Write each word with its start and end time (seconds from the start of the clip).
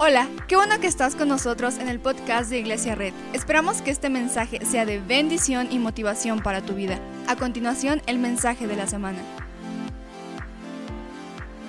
Hola, 0.00 0.28
qué 0.46 0.54
bueno 0.54 0.78
que 0.78 0.86
estás 0.86 1.16
con 1.16 1.26
nosotros 1.26 1.76
en 1.78 1.88
el 1.88 1.98
podcast 1.98 2.50
de 2.50 2.60
Iglesia 2.60 2.94
Red. 2.94 3.12
Esperamos 3.32 3.82
que 3.82 3.90
este 3.90 4.08
mensaje 4.08 4.64
sea 4.64 4.86
de 4.86 5.00
bendición 5.00 5.66
y 5.72 5.80
motivación 5.80 6.40
para 6.40 6.62
tu 6.62 6.74
vida. 6.74 7.00
A 7.26 7.34
continuación, 7.34 8.00
el 8.06 8.20
mensaje 8.20 8.68
de 8.68 8.76
la 8.76 8.86
semana. 8.86 9.18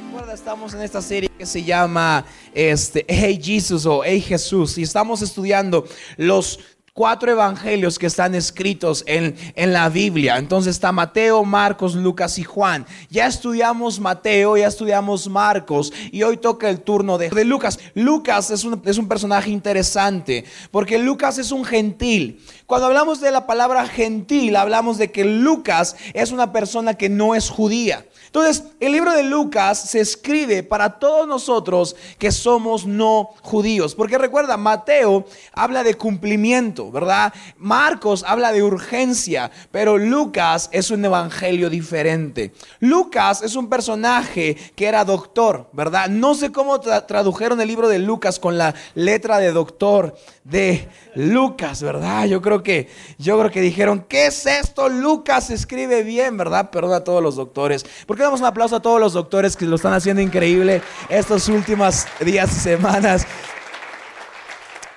Recuerda, 0.05 0.35
estamos 0.35 0.75
en 0.75 0.81
esta 0.83 1.01
serie 1.01 1.27
que 1.35 1.47
se 1.47 1.63
llama 1.63 2.23
este, 2.53 3.03
Hey 3.07 3.41
Jesus 3.43 3.87
o 3.87 4.03
Hey 4.03 4.21
Jesús 4.21 4.77
y 4.77 4.83
estamos 4.83 5.23
estudiando 5.23 5.87
los 6.15 6.59
cuatro 6.93 7.31
evangelios 7.31 7.99
que 7.99 8.07
están 8.07 8.35
escritos 8.35 9.03
en, 9.07 9.35
en, 9.55 9.73
la 9.73 9.89
Biblia. 9.89 10.37
Entonces 10.37 10.75
está 10.75 10.91
Mateo, 10.91 11.43
Marcos, 11.43 11.95
Lucas 11.95 12.37
y 12.37 12.43
Juan. 12.43 12.85
Ya 13.09 13.27
estudiamos 13.27 13.99
Mateo, 13.99 14.57
ya 14.57 14.67
estudiamos 14.67 15.27
Marcos 15.27 15.93
y 16.11 16.23
hoy 16.23 16.37
toca 16.37 16.69
el 16.69 16.81
turno 16.81 17.17
de, 17.17 17.29
de 17.29 17.45
Lucas. 17.45 17.79
Lucas 17.93 18.51
es 18.51 18.63
un, 18.63 18.81
es 18.85 18.97
un 18.97 19.07
personaje 19.07 19.49
interesante 19.49 20.45
porque 20.71 20.97
Lucas 20.99 21.37
es 21.37 21.51
un 21.51 21.65
gentil. 21.65 22.41
Cuando 22.65 22.87
hablamos 22.87 23.21
de 23.21 23.31
la 23.31 23.47
palabra 23.47 23.87
gentil, 23.87 24.55
hablamos 24.55 24.97
de 24.97 25.11
que 25.11 25.25
Lucas 25.25 25.95
es 26.13 26.31
una 26.31 26.51
persona 26.51 26.95
que 26.95 27.09
no 27.09 27.35
es 27.35 27.49
judía. 27.49 28.05
Entonces, 28.29 28.63
el 28.79 28.91
libro 28.91 29.11
de 29.13 29.23
Lucas 29.23 29.89
se 29.89 29.99
escribe 29.99 30.61
para 30.61 30.99
todos 30.99 31.27
nosotros 31.27 31.95
que 32.19 32.31
somos 32.31 32.85
no 32.85 33.31
judíos. 33.41 33.95
Porque 33.95 34.19
recuerda, 34.19 34.55
Mateo 34.55 35.25
habla 35.51 35.83
de 35.83 35.95
cumplimiento, 35.95 36.91
¿verdad? 36.91 37.33
Marcos 37.57 38.23
habla 38.27 38.51
de 38.51 38.61
urgencia, 38.61 39.49
pero 39.71 39.97
Lucas 39.97 40.69
es 40.71 40.91
un 40.91 41.03
evangelio 41.03 41.71
diferente. 41.71 42.53
Lucas 42.79 43.41
es 43.41 43.55
un 43.55 43.67
personaje 43.67 44.55
que 44.75 44.85
era 44.85 45.03
doctor, 45.05 45.67
¿verdad? 45.73 46.07
No 46.07 46.35
sé 46.35 46.51
cómo 46.51 46.79
tradujeron 46.79 47.59
el 47.61 47.67
libro 47.67 47.89
de 47.89 47.97
Lucas 47.97 48.37
con 48.37 48.59
la 48.59 48.75
letra 48.93 49.39
de 49.39 49.51
doctor 49.51 50.15
de 50.43 50.87
Lucas, 51.15 51.81
¿verdad? 51.81 52.25
Yo 52.25 52.41
creo 52.41 52.61
que 52.61 52.89
yo 53.17 53.39
creo 53.39 53.51
que 53.51 53.61
dijeron, 53.61 54.05
"¿Qué 54.07 54.27
es 54.27 54.45
esto? 54.45 54.87
Lucas 54.89 55.49
escribe 55.49 56.03
bien, 56.03 56.37
¿verdad?" 56.37 56.69
Perdón 56.69 56.93
a 56.93 57.03
todos 57.03 57.21
los 57.23 57.35
doctores. 57.35 57.85
¿Por 58.05 58.18
qué 58.19 58.23
damos 58.23 58.41
un 58.41 58.47
aplauso 58.47 58.75
a 58.75 58.81
todos 58.81 58.99
los 58.99 59.13
doctores 59.13 59.55
que 59.55 59.65
lo 59.65 59.77
están 59.77 59.93
haciendo 59.93 60.21
increíble 60.21 60.81
estos 61.07 61.47
últimos 61.47 62.05
días 62.19 62.51
y 62.51 62.59
semanas? 62.59 63.25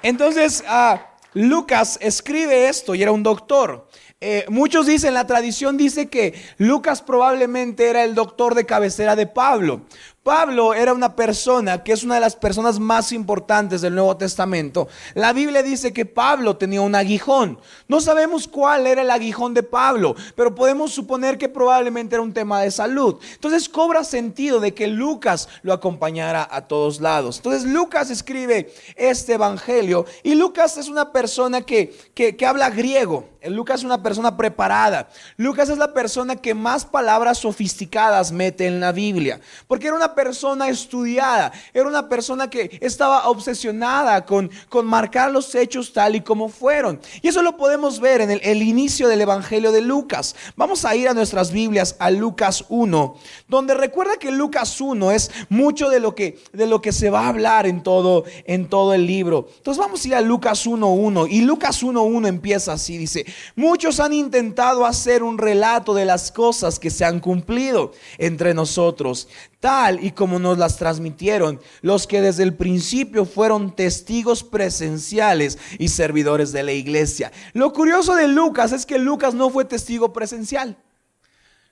Entonces, 0.02 0.64
uh, 0.68 0.98
Lucas 1.32 1.98
escribe 2.02 2.66
esto 2.66 2.96
y 2.96 3.02
era 3.02 3.12
un 3.12 3.22
doctor. 3.22 3.86
Eh, 4.20 4.44
muchos 4.48 4.86
dicen, 4.86 5.14
la 5.14 5.24
tradición 5.24 5.76
dice 5.76 6.08
que 6.08 6.34
Lucas 6.58 7.00
probablemente 7.00 7.88
era 7.88 8.02
el 8.02 8.16
doctor 8.16 8.56
de 8.56 8.66
cabecera 8.66 9.14
de 9.14 9.28
Pablo. 9.28 9.82
Pablo 10.22 10.72
era 10.72 10.92
una 10.92 11.16
persona 11.16 11.82
que 11.82 11.90
es 11.90 12.04
una 12.04 12.14
de 12.14 12.20
las 12.20 12.36
personas 12.36 12.78
más 12.78 13.10
importantes 13.10 13.80
del 13.80 13.96
Nuevo 13.96 14.16
Testamento. 14.16 14.86
La 15.14 15.32
Biblia 15.32 15.64
dice 15.64 15.92
que 15.92 16.06
Pablo 16.06 16.56
tenía 16.56 16.80
un 16.80 16.94
aguijón. 16.94 17.58
No 17.88 18.00
sabemos 18.00 18.46
cuál 18.46 18.86
era 18.86 19.02
el 19.02 19.10
aguijón 19.10 19.52
de 19.52 19.64
Pablo, 19.64 20.14
pero 20.36 20.54
podemos 20.54 20.92
suponer 20.92 21.38
que 21.38 21.48
probablemente 21.48 22.14
era 22.14 22.22
un 22.22 22.32
tema 22.32 22.60
de 22.60 22.70
salud. 22.70 23.18
Entonces 23.34 23.68
cobra 23.68 24.04
sentido 24.04 24.60
de 24.60 24.72
que 24.74 24.86
Lucas 24.86 25.48
lo 25.62 25.72
acompañara 25.72 26.46
a 26.48 26.68
todos 26.68 27.00
lados. 27.00 27.38
Entonces 27.38 27.64
Lucas 27.64 28.08
escribe 28.08 28.72
este 28.94 29.32
evangelio 29.32 30.06
y 30.22 30.36
Lucas 30.36 30.76
es 30.78 30.88
una 30.88 31.10
persona 31.10 31.62
que, 31.62 31.98
que, 32.14 32.36
que 32.36 32.46
habla 32.46 32.70
griego. 32.70 33.32
Lucas 33.50 33.80
es 33.80 33.84
una 33.84 34.02
persona 34.02 34.36
preparada. 34.36 35.08
Lucas 35.36 35.68
es 35.68 35.78
la 35.78 35.92
persona 35.92 36.36
que 36.36 36.54
más 36.54 36.84
palabras 36.84 37.38
sofisticadas 37.38 38.30
mete 38.30 38.66
en 38.66 38.78
la 38.78 38.92
Biblia. 38.92 39.40
Porque 39.66 39.88
era 39.88 39.96
una 39.96 40.11
persona 40.14 40.68
estudiada. 40.68 41.52
Era 41.72 41.86
una 41.86 42.08
persona 42.08 42.48
que 42.48 42.78
estaba 42.80 43.28
obsesionada 43.28 44.24
con, 44.24 44.50
con 44.68 44.86
marcar 44.86 45.30
los 45.30 45.54
hechos 45.54 45.92
tal 45.92 46.16
y 46.16 46.20
como 46.20 46.48
fueron. 46.48 47.00
Y 47.20 47.28
eso 47.28 47.42
lo 47.42 47.56
podemos 47.56 48.00
ver 48.00 48.20
en 48.20 48.30
el, 48.30 48.62
inicio 48.62 49.08
del 49.08 49.20
Evangelio 49.20 49.72
de 49.72 49.80
Lucas. 49.80 50.34
Vamos 50.56 50.84
a 50.84 50.94
ir 50.94 51.08
a 51.08 51.14
nuestras 51.14 51.52
Biblias 51.52 51.96
a 51.98 52.10
Lucas 52.10 52.64
1. 52.68 53.14
Donde 53.48 53.74
recuerda 53.74 54.16
que 54.16 54.30
Lucas 54.30 54.80
1 54.80 55.12
es 55.12 55.30
mucho 55.48 55.88
de 55.88 56.00
lo 56.00 56.14
que, 56.14 56.38
de 56.52 56.66
lo 56.66 56.80
que 56.80 56.92
se 56.92 57.10
va 57.10 57.22
a 57.22 57.28
hablar 57.28 57.66
en 57.66 57.82
todo, 57.82 58.24
en 58.44 58.68
todo 58.68 58.94
el 58.94 59.06
libro. 59.06 59.48
Entonces 59.56 59.78
vamos 59.80 60.04
a 60.04 60.08
ir 60.08 60.14
a 60.14 60.20
Lucas 60.20 60.66
1.1. 60.66 61.28
Y 61.30 61.42
Lucas 61.42 61.82
1.1 61.82 62.28
empieza 62.28 62.72
así. 62.72 62.98
Dice. 62.98 63.24
Muchos 63.56 64.00
han 64.00 64.12
intentado 64.12 64.86
hacer 64.86 65.22
un 65.22 65.38
relato 65.38 65.94
de 65.94 66.04
las 66.04 66.30
cosas 66.30 66.78
que 66.78 66.90
se 66.90 67.04
han 67.04 67.20
cumplido 67.20 67.92
entre 68.18 68.54
nosotros, 68.54 69.28
tal 69.62 70.04
y 70.04 70.10
como 70.10 70.40
nos 70.40 70.58
las 70.58 70.76
transmitieron 70.76 71.60
los 71.82 72.08
que 72.08 72.20
desde 72.20 72.42
el 72.42 72.52
principio 72.52 73.24
fueron 73.24 73.76
testigos 73.76 74.42
presenciales 74.42 75.56
y 75.78 75.86
servidores 75.86 76.50
de 76.50 76.64
la 76.64 76.72
iglesia. 76.72 77.30
Lo 77.52 77.72
curioso 77.72 78.16
de 78.16 78.26
Lucas 78.26 78.72
es 78.72 78.84
que 78.84 78.98
Lucas 78.98 79.34
no 79.34 79.50
fue 79.50 79.64
testigo 79.64 80.12
presencial. 80.12 80.76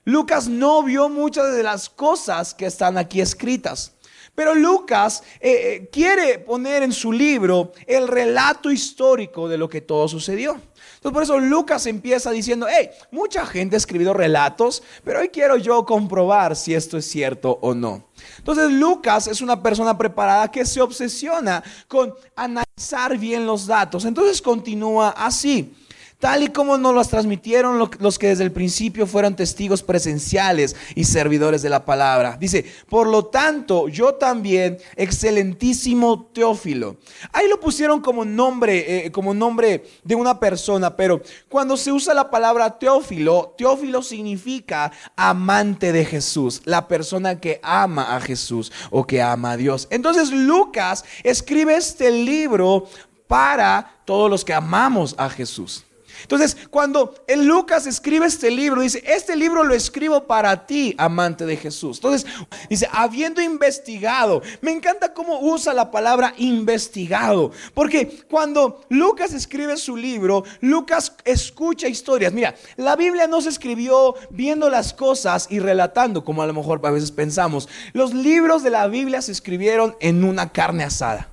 Lucas 0.05 0.47
no 0.47 0.85
vio 0.85 1.09
muchas 1.09 1.53
de 1.53 1.65
las 1.65 1.89
cosas 1.89 2.55
que 2.55 2.67
están 2.67 2.97
aquí 2.97 3.21
escritas. 3.21 3.93
Pero 4.35 4.55
Lucas 4.55 5.23
eh, 5.41 5.89
quiere 5.93 6.39
poner 6.39 6.83
en 6.83 6.93
su 6.93 7.13
libro 7.13 7.73
el 7.87 8.09
relato 8.09 8.71
histórico 8.71 9.49
de 9.49 9.59
lo 9.59 9.69
que 9.69 9.81
todo 9.81 10.09
sucedió. 10.09 10.61
Entonces 10.95 11.15
por 11.15 11.23
eso 11.23 11.39
Lucas 11.41 11.87
empieza 11.87 12.31
diciendo, 12.31 12.67
hey, 12.69 12.91
mucha 13.11 13.47
gente 13.47 13.75
ha 13.75 13.79
escrito 13.79 14.13
relatos, 14.13 14.83
pero 15.03 15.21
hoy 15.21 15.31
quiero 15.31 15.57
yo 15.57 15.85
comprobar 15.87 16.55
si 16.57 16.75
esto 16.75 16.99
es 16.99 17.07
cierto 17.07 17.59
o 17.63 17.75
no. 17.75 18.05
Entonces 18.37 18.71
Lucas 18.71 19.27
es 19.27 19.41
una 19.41 19.63
persona 19.63 19.97
preparada 19.97 20.51
que 20.51 20.67
se 20.67 20.81
obsesiona 20.81 21.63
con 21.89 22.13
analizar 22.37 23.17
bien 23.17 23.47
los 23.47 23.67
datos. 23.67 24.05
Entonces 24.05 24.43
continúa 24.43 25.11
así 25.11 25.75
tal 26.21 26.43
y 26.45 26.49
como 26.49 26.79
nos 26.79 26.95
las 26.95 27.09
transmitieron 27.09 27.79
los 27.79 28.19
que 28.19 28.29
desde 28.29 28.45
el 28.45 28.53
principio 28.53 29.07
fueron 29.07 29.35
testigos 29.35 29.83
presenciales 29.83 30.77
y 30.95 31.05
servidores 31.05 31.63
de 31.63 31.71
la 31.71 31.85
palabra. 31.85 32.37
Dice, 32.39 32.65
por 32.89 33.09
lo 33.09 33.27
tanto, 33.27 33.89
yo 33.89 34.15
también, 34.15 34.79
excelentísimo 34.97 36.27
Teófilo. 36.33 36.97
Ahí 37.33 37.49
lo 37.49 37.59
pusieron 37.59 38.01
como 38.01 38.25
nombre, 38.25 39.07
eh, 39.07 39.11
como 39.11 39.33
nombre 39.35 39.85
de 40.05 40.15
una 40.15 40.39
persona, 40.39 40.95
pero 40.95 41.23
cuando 41.49 41.77
se 41.77 41.91
usa 41.91 42.13
la 42.13 42.31
palabra 42.31 42.79
Teófilo, 42.79 43.55
Teófilo 43.57 44.03
significa 44.03 44.93
amante 45.17 45.93
de 45.93 46.05
Jesús, 46.05 46.61
la 46.67 46.87
persona 46.87 47.41
que 47.41 47.61
ama 47.63 48.15
a 48.15 48.21
Jesús 48.21 48.71
o 48.91 49.07
que 49.07 49.23
ama 49.23 49.53
a 49.53 49.57
Dios. 49.57 49.89
Entonces 49.91 50.31
Lucas 50.31 51.05
escribe 51.25 51.77
este 51.77 52.11
libro 52.11 52.87
para 53.27 53.95
todos 54.05 54.29
los 54.29 54.45
que 54.45 54.53
amamos 54.53 55.15
a 55.17 55.31
Jesús. 55.31 55.87
Entonces, 56.23 56.57
cuando 56.71 57.15
el 57.27 57.45
Lucas 57.45 57.87
escribe 57.87 58.27
este 58.27 58.51
libro, 58.51 58.83
dice, 58.83 59.03
este 59.07 59.37
libro 59.37 59.65
lo 59.65 59.75
escribo 59.75 60.25
para 60.25 60.67
ti, 60.67 60.95
amante 60.99 61.47
de 61.47 61.57
Jesús. 61.57 61.99
Entonces, 61.99 62.31
dice, 62.69 62.89
habiendo 62.93 63.41
investigado, 63.41 64.43
me 64.61 64.73
encanta 64.73 65.13
cómo 65.13 65.41
usa 65.41 65.75
la 65.75 65.91
palabra 65.91 66.35
investigado, 66.39 67.53
porque 67.75 68.25
cuando 68.29 68.85
Lucas 68.89 69.33
escribe 69.33 69.77
su 69.77 69.97
libro, 69.97 70.45
Lucas 70.61 71.13
escucha 71.25 71.89
historias. 71.89 72.33
Mira, 72.33 72.55
la 72.77 72.97
Biblia 72.97 73.27
no 73.27 73.41
se 73.41 73.49
escribió 73.49 74.15
viendo 74.31 74.71
las 74.71 74.93
cosas 74.93 75.47
y 75.51 75.59
relatando, 75.59 76.25
como 76.25 76.43
a 76.43 76.47
lo 76.47 76.55
mejor 76.55 76.81
a 76.85 76.91
veces 76.91 77.11
pensamos. 77.11 77.69
Los 77.93 78.15
libros 78.15 78.63
de 78.63 78.71
la 78.71 78.87
Biblia 78.87 79.23
se 79.23 79.33
escribieron 79.33 79.97
en 80.01 80.25
una 80.25 80.51
carne 80.51 80.85
asada. 80.85 81.29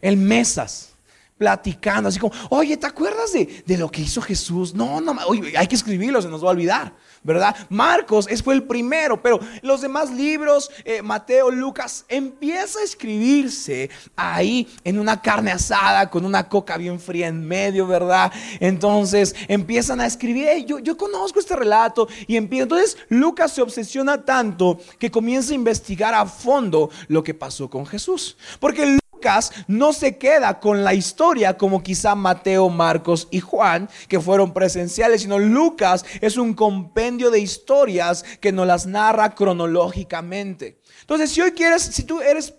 En 0.00 0.22
mesas 0.24 0.93
platicando, 1.36 2.08
así 2.08 2.18
como, 2.18 2.32
oye, 2.50 2.76
¿te 2.76 2.86
acuerdas 2.86 3.32
de, 3.32 3.64
de, 3.66 3.76
lo 3.78 3.90
que 3.90 4.02
hizo 4.02 4.22
Jesús? 4.22 4.74
No, 4.74 5.00
no, 5.00 5.16
hay 5.56 5.66
que 5.66 5.74
escribirlo, 5.74 6.22
se 6.22 6.28
nos 6.28 6.42
va 6.42 6.48
a 6.48 6.52
olvidar, 6.52 6.94
¿verdad? 7.24 7.56
Marcos 7.68 8.26
es, 8.30 8.42
fue 8.42 8.54
el 8.54 8.62
primero, 8.62 9.20
pero 9.20 9.40
los 9.62 9.80
demás 9.80 10.10
libros, 10.10 10.70
eh, 10.84 11.02
Mateo, 11.02 11.50
Lucas, 11.50 12.04
empieza 12.08 12.78
a 12.78 12.84
escribirse 12.84 13.90
ahí 14.14 14.68
en 14.84 14.98
una 14.98 15.20
carne 15.20 15.50
asada, 15.50 16.08
con 16.08 16.24
una 16.24 16.48
coca 16.48 16.76
bien 16.76 17.00
fría 17.00 17.26
en 17.26 17.46
medio, 17.46 17.86
¿verdad? 17.86 18.32
Entonces 18.60 19.34
empiezan 19.48 20.00
a 20.00 20.06
escribir, 20.06 20.64
yo, 20.66 20.78
yo 20.78 20.96
conozco 20.96 21.40
este 21.40 21.56
relato 21.56 22.08
y 22.26 22.36
empieza. 22.36 22.64
Entonces 22.64 22.96
Lucas 23.08 23.52
se 23.52 23.62
obsesiona 23.62 24.24
tanto 24.24 24.78
que 24.98 25.10
comienza 25.10 25.52
a 25.52 25.56
investigar 25.56 26.14
a 26.14 26.26
fondo 26.26 26.90
lo 27.08 27.22
que 27.22 27.34
pasó 27.34 27.68
con 27.68 27.86
Jesús. 27.86 28.36
Porque 28.60 28.98
Lucas 29.24 29.52
no 29.68 29.94
se 29.94 30.18
queda 30.18 30.60
con 30.60 30.84
la 30.84 30.92
historia 30.92 31.56
como 31.56 31.82
quizá 31.82 32.14
Mateo, 32.14 32.68
Marcos 32.68 33.26
y 33.30 33.40
Juan, 33.40 33.88
que 34.06 34.20
fueron 34.20 34.52
presenciales, 34.52 35.22
sino 35.22 35.38
Lucas 35.38 36.04
es 36.20 36.36
un 36.36 36.52
compendio 36.52 37.30
de 37.30 37.40
historias 37.40 38.22
que 38.42 38.52
nos 38.52 38.66
las 38.66 38.84
narra 38.84 39.34
cronológicamente. 39.34 40.76
Entonces, 41.04 41.32
si 41.32 41.42
hoy 41.42 41.52
quieres, 41.52 41.82
si 41.82 42.02
tú 42.02 42.20
eres 42.22 42.50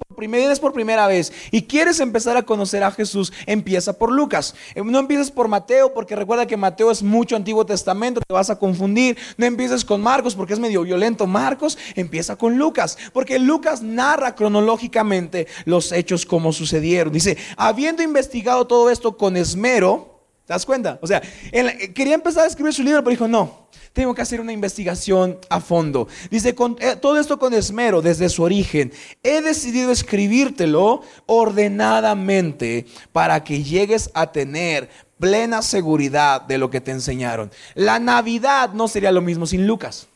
por 0.59 0.71
primera, 0.71 1.07
vez 1.07 1.33
y 1.49 1.63
quieres 1.63 1.99
empezar 1.99 2.37
a 2.37 2.43
conocer 2.43 2.83
a 2.83 2.91
Jesús, 2.91 3.33
empieza 3.47 3.97
por 3.97 4.11
Lucas. 4.11 4.53
Eh, 4.75 4.83
no 4.83 4.99
empieces 4.99 5.31
por 5.31 5.47
Mateo, 5.47 5.93
porque 5.93 6.15
recuerda 6.15 6.45
que 6.45 6.55
Mateo 6.55 6.91
es 6.91 7.01
mucho 7.01 7.35
Antiguo 7.35 7.65
Testamento, 7.65 8.21
te 8.21 8.33
vas 8.33 8.51
a 8.51 8.59
confundir. 8.59 9.17
No 9.37 9.47
empieces 9.47 9.83
con 9.83 10.01
Marcos, 10.01 10.35
porque 10.35 10.53
es 10.53 10.59
medio 10.59 10.83
violento 10.83 11.25
Marcos. 11.25 11.77
Empieza 11.95 12.35
con 12.35 12.57
Lucas, 12.57 12.99
porque 13.13 13.39
Lucas 13.39 13.81
narra 13.81 14.35
cronológicamente 14.35 15.47
los 15.65 15.91
hechos 15.91 16.25
como 16.25 16.53
sucedieron. 16.53 17.11
Dice, 17.11 17.37
habiendo 17.57 18.03
investigado 18.03 18.67
todo 18.67 18.91
esto 18.91 19.17
con 19.17 19.37
esmero, 19.37 20.14
¿te 20.45 20.53
das 20.53 20.65
cuenta? 20.65 20.99
O 21.01 21.07
sea, 21.07 21.21
él 21.51 21.93
quería 21.93 22.15
empezar 22.15 22.43
a 22.43 22.47
escribir 22.47 22.73
su 22.73 22.83
libro, 22.83 23.03
pero 23.03 23.11
dijo, 23.11 23.27
no, 23.27 23.65
tengo 23.95 24.13
que 24.13 24.21
hacer 24.21 24.41
una 24.41 24.51
investigación 24.51 25.39
a 25.49 25.61
fondo. 25.61 26.09
Dice, 26.29 26.53
eh, 26.79 26.95
todo 27.01 27.17
esto 27.17 27.39
con 27.39 27.53
esmero 27.53 28.01
desde 28.01 28.27
su 28.27 28.43
origen. 28.43 28.91
He 29.23 29.41
decidido 29.41 29.89
escribírtelo 29.89 31.01
ordenadamente 31.25 32.85
para 33.13 33.43
que 33.43 33.63
llegues 33.63 34.11
a 34.13 34.33
tener 34.33 34.89
plena 35.17 35.61
seguridad 35.61 36.41
de 36.41 36.57
lo 36.57 36.69
que 36.69 36.81
te 36.81 36.91
enseñaron. 36.91 37.51
La 37.73 37.99
Navidad 37.99 38.71
no 38.73 38.89
sería 38.89 39.13
lo 39.13 39.21
mismo 39.21 39.47
sin 39.47 39.65
Lucas. 39.65 40.07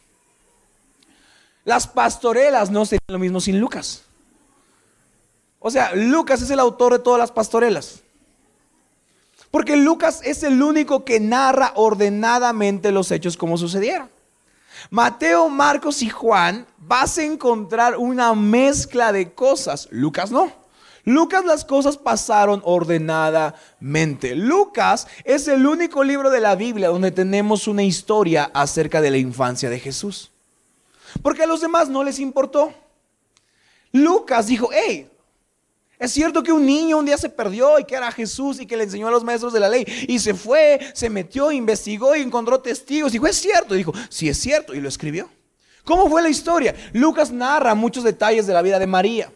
Las 1.63 1.87
pastorelas 1.87 2.69
no 2.69 2.85
serían 2.85 2.99
lo 3.07 3.19
mismo 3.19 3.39
sin 3.39 3.61
Lucas. 3.61 4.03
O 5.59 5.71
sea, 5.71 5.93
Lucas 5.95 6.41
es 6.41 6.49
el 6.49 6.59
autor 6.59 6.93
de 6.93 6.99
todas 6.99 7.19
las 7.19 7.31
pastorelas. 7.31 8.01
Porque 9.51 9.75
Lucas 9.75 10.21
es 10.23 10.43
el 10.43 10.61
único 10.61 11.03
que 11.03 11.19
narra 11.19 11.73
ordenadamente 11.75 12.91
los 12.91 13.11
hechos 13.11 13.35
como 13.35 13.57
sucedieron. 13.57 14.09
Mateo, 14.89 15.49
Marcos 15.49 16.01
y 16.01 16.09
Juan 16.09 16.65
vas 16.77 17.17
a 17.17 17.23
encontrar 17.23 17.97
una 17.97 18.33
mezcla 18.33 19.11
de 19.11 19.33
cosas. 19.33 19.87
Lucas 19.91 20.31
no. 20.31 20.51
Lucas 21.05 21.43
las 21.45 21.65
cosas 21.65 21.97
pasaron 21.97 22.61
ordenadamente. 22.63 24.35
Lucas 24.35 25.07
es 25.23 25.47
el 25.47 25.65
único 25.65 26.03
libro 26.03 26.29
de 26.29 26.39
la 26.39 26.55
Biblia 26.55 26.89
donde 26.89 27.11
tenemos 27.11 27.67
una 27.67 27.83
historia 27.83 28.51
acerca 28.53 29.01
de 29.01 29.11
la 29.11 29.17
infancia 29.17 29.69
de 29.69 29.79
Jesús. 29.79 30.31
Porque 31.21 31.43
a 31.43 31.47
los 31.47 31.61
demás 31.61 31.89
no 31.89 32.03
les 32.03 32.19
importó. 32.19 32.73
Lucas 33.91 34.47
dijo, 34.47 34.69
hey, 34.71 35.09
es 35.99 36.13
cierto 36.13 36.41
que 36.41 36.53
un 36.53 36.65
niño 36.65 36.97
un 36.97 37.05
día 37.05 37.17
se 37.17 37.27
perdió 37.27 37.77
y 37.77 37.83
que 37.83 37.95
era 37.95 38.09
Jesús 38.09 38.61
y 38.61 38.65
que 38.65 38.77
le 38.77 38.85
enseñó 38.85 39.09
a 39.09 39.11
los 39.11 39.25
maestros 39.25 39.51
de 39.51 39.59
la 39.59 39.67
ley 39.67 39.85
y 40.07 40.17
se 40.19 40.33
fue, 40.33 40.79
se 40.93 41.09
metió, 41.09 41.51
investigó 41.51 42.15
y 42.15 42.21
encontró 42.21 42.61
testigos. 42.61 43.11
Dijo, 43.11 43.27
es 43.27 43.35
cierto. 43.35 43.75
dijo, 43.75 43.93
sí 44.07 44.29
es 44.29 44.37
cierto. 44.37 44.73
Y 44.73 44.79
lo 44.79 44.87
escribió. 44.87 45.29
¿Cómo 45.83 46.09
fue 46.09 46.21
la 46.21 46.29
historia? 46.29 46.73
Lucas 46.93 47.31
narra 47.31 47.75
muchos 47.75 48.05
detalles 48.05 48.47
de 48.47 48.53
la 48.53 48.61
vida 48.61 48.79
de 48.79 48.87
María. 48.87 49.29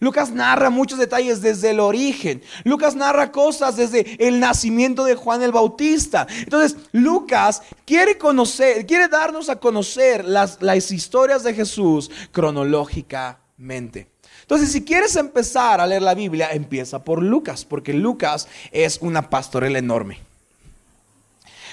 Lucas 0.00 0.32
narra 0.32 0.70
muchos 0.70 0.98
detalles 0.98 1.40
desde 1.40 1.70
el 1.70 1.78
origen. 1.78 2.42
Lucas 2.64 2.96
narra 2.96 3.30
cosas 3.30 3.76
desde 3.76 4.26
el 4.26 4.40
nacimiento 4.40 5.04
de 5.04 5.14
Juan 5.14 5.42
el 5.42 5.52
Bautista. 5.52 6.26
Entonces, 6.40 6.76
Lucas 6.90 7.62
quiere 7.84 8.18
conocer, 8.18 8.86
quiere 8.86 9.06
darnos 9.06 9.48
a 9.48 9.60
conocer 9.60 10.24
las, 10.24 10.60
las 10.60 10.90
historias 10.90 11.44
de 11.44 11.54
Jesús 11.54 12.10
cronológicamente. 12.32 14.15
Entonces, 14.46 14.70
si 14.70 14.84
quieres 14.84 15.16
empezar 15.16 15.80
a 15.80 15.88
leer 15.88 16.02
la 16.02 16.14
Biblia, 16.14 16.50
empieza 16.52 17.02
por 17.02 17.20
Lucas, 17.20 17.64
porque 17.64 17.92
Lucas 17.92 18.46
es 18.70 18.98
una 19.00 19.28
pastorela 19.28 19.80
enorme. 19.80 20.20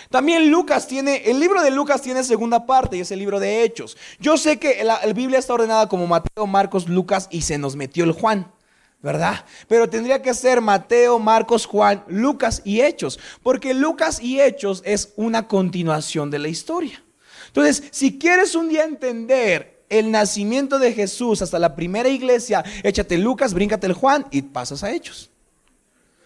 También 0.10 0.50
Lucas 0.50 0.88
tiene, 0.88 1.22
el 1.26 1.40
libro 1.40 1.62
de 1.62 1.70
Lucas 1.70 2.02
tiene 2.02 2.24
segunda 2.24 2.66
parte 2.66 2.98
y 2.98 3.02
es 3.02 3.12
el 3.12 3.20
libro 3.20 3.40
de 3.40 3.62
Hechos. 3.64 3.96
Yo 4.20 4.38
sé 4.38 4.58
que 4.58 4.84
la, 4.84 5.00
Biblia 5.14 5.38
está 5.38 5.54
ordenada 5.54 5.88
como 5.88 6.08
Mateo, 6.08 6.48
Marcos, 6.48 6.90
Lucas 6.90 7.28
y 7.30 7.42
se 7.42 7.60
nos 7.60 7.76
metió 7.76 8.06
el 8.06 8.12
Juan. 8.12 8.52
¿verdad? 9.04 9.46
Pero 9.68 9.90
tendría 9.90 10.22
que 10.22 10.34
ser 10.34 10.62
Mateo, 10.62 11.20
Marcos, 11.20 11.66
Juan, 11.66 12.04
Lucas 12.08 12.62
y 12.64 12.82
Hechos, 12.82 13.20
porque 13.44 13.74
Lucas 13.74 14.20
y 14.22 14.40
Hechos 14.40 14.82
es 14.86 15.14
una 15.18 15.48
continuación 15.48 16.32
de 16.32 16.40
la 16.40 16.48
historia. 16.48 17.04
Entonces, 17.48 17.84
si 17.92 18.18
quieres 18.18 18.56
un 18.56 18.70
día 18.70 18.86
entender 18.86 19.73
el 20.00 20.12
nacimiento 20.12 20.80
de 20.80 20.94
Jesús 20.94 21.42
hasta 21.42 21.60
la 21.60 21.76
primera 21.76 22.10
iglesia, 22.10 22.64
échate 22.84 23.18
Lucas, 23.18 23.54
bríncate 23.54 23.88
el 23.88 23.94
Juan 23.94 24.26
y 24.32 24.42
pasas 24.42 24.84
a 24.84 24.92
Hechos. 24.92 25.30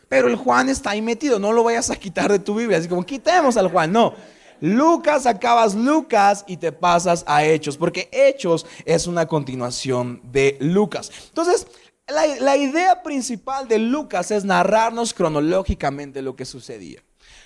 Pero 0.09 0.27
el 0.27 0.35
Juan 0.37 0.69
está 0.69 0.91
ahí 0.91 1.01
metido, 1.01 1.37
no 1.37 1.51
lo 1.51 1.63
vayas 1.63 1.89
a 1.89 1.95
quitar 1.95 2.31
de 2.31 2.39
tu 2.39 2.55
Biblia, 2.55 2.77
así 2.77 2.87
como 2.87 3.05
quitemos 3.05 3.57
al 3.57 3.69
Juan, 3.69 3.91
no. 3.91 4.13
Lucas, 4.59 5.25
acabas 5.25 5.75
Lucas 5.75 6.43
y 6.47 6.57
te 6.57 6.71
pasas 6.71 7.23
a 7.27 7.43
Hechos, 7.45 7.77
porque 7.77 8.09
Hechos 8.11 8.65
es 8.85 9.05
una 9.05 9.27
continuación 9.27 10.21
de 10.23 10.57
Lucas. 10.59 11.11
Entonces, 11.27 11.67
la, 12.07 12.25
la 12.39 12.55
idea 12.55 13.03
principal 13.03 13.67
de 13.67 13.79
Lucas 13.79 14.31
es 14.31 14.45
narrarnos 14.45 15.13
cronológicamente 15.13 16.21
lo 16.21 16.35
que 16.35 16.45
sucedía. 16.45 17.01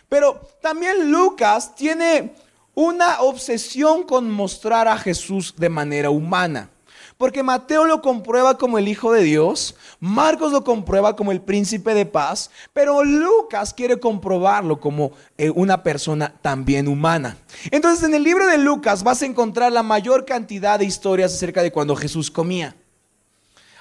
Pero 0.08 0.40
también 0.62 1.12
Lucas 1.12 1.74
tiene 1.76 2.34
una 2.74 3.22
obsesión 3.22 4.04
con 4.04 4.30
mostrar 4.32 4.88
a 4.88 4.98
Jesús 4.98 5.54
de 5.58 5.70
manera 5.70 6.10
humana. 6.10 6.70
Porque 7.18 7.44
Mateo 7.44 7.86
lo 7.86 8.02
comprueba 8.02 8.58
como 8.58 8.80
el 8.80 8.88
Hijo 8.88 9.12
de 9.12 9.22
Dios, 9.22 9.76
Marcos 10.00 10.52
lo 10.52 10.64
comprueba 10.64 11.16
como 11.16 11.32
el 11.32 11.40
príncipe 11.40 11.94
de 11.94 12.08
paz, 12.08 12.50
pero 12.74 13.04
Lucas 13.04 13.76
quiere 13.76 14.00
comprobarlo 14.00 14.80
como 14.80 15.12
eh, 15.38 15.52
una 15.52 15.84
persona 15.84 16.34
también 16.42 16.88
humana. 16.88 17.38
Entonces 17.70 18.04
en 18.08 18.16
el 18.16 18.24
libro 18.24 18.48
de 18.48 18.58
Lucas 18.58 19.04
vas 19.04 19.22
a 19.22 19.28
encontrar 19.28 19.72
la 19.72 19.84
mayor 19.84 20.26
cantidad 20.26 20.80
de 20.80 20.86
historias 20.86 21.32
acerca 21.32 21.62
de 21.62 21.72
cuando 21.72 21.96
Jesús 21.96 22.32
comía, 22.32 22.76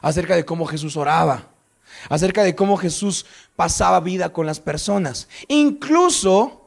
acerca 0.02 0.36
de 0.36 0.44
cómo 0.44 0.66
Jesús 0.66 0.98
oraba, 0.98 1.46
acerca 2.10 2.42
de 2.42 2.54
cómo 2.54 2.76
Jesús 2.76 3.24
pasaba 3.56 4.00
vida 4.00 4.34
con 4.34 4.44
las 4.44 4.60
personas. 4.60 5.28
Incluso 5.48 6.59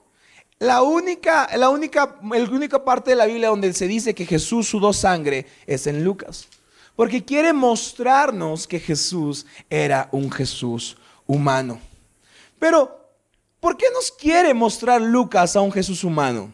la 0.64 0.82
única, 0.82 1.50
la 1.58 1.70
única, 1.70 2.16
la 2.24 2.50
única 2.50 2.84
parte 2.86 3.12
de 3.12 3.18
la 3.18 3.26
Biblia 3.26 3.50
donde 3.50 3.74
se 3.74 3.86
dice 3.86 4.16
que 4.16 4.26
Jesús 4.26 4.70
sudó 4.70 4.94
sangre 4.94 5.46
es 5.68 5.88
en 5.88 6.06
Lucas. 6.06 6.48
Porque 6.96 7.26
quiere 7.26 7.52
mostrarnos 7.52 8.66
que 8.66 8.80
Jesús 8.80 9.46
era 9.70 10.08
un 10.14 10.32
Jesús 10.32 10.96
humano. 11.28 11.82
Pero, 12.60 12.98
¿por 13.60 13.76
qué 13.76 13.88
nos 13.94 14.10
quiere 14.10 14.54
mostrar 14.54 15.02
Lucas 15.02 15.58
a 15.58 15.62
un 15.62 15.72
Jesús 15.72 16.02
humano? 16.06 16.54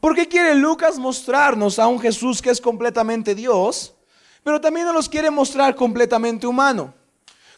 ¿Por 0.00 0.16
qué 0.16 0.26
quiere 0.26 0.56
Lucas 0.56 0.98
mostrarnos 0.98 1.78
a 1.78 1.86
un 1.86 2.00
Jesús 2.00 2.42
que 2.42 2.50
es 2.50 2.60
completamente 2.60 3.36
Dios, 3.36 3.92
pero 4.42 4.60
también 4.60 4.86
nos 4.86 4.94
los 4.94 5.08
quiere 5.08 5.30
mostrar 5.30 5.76
completamente 5.76 6.44
humano? 6.44 6.92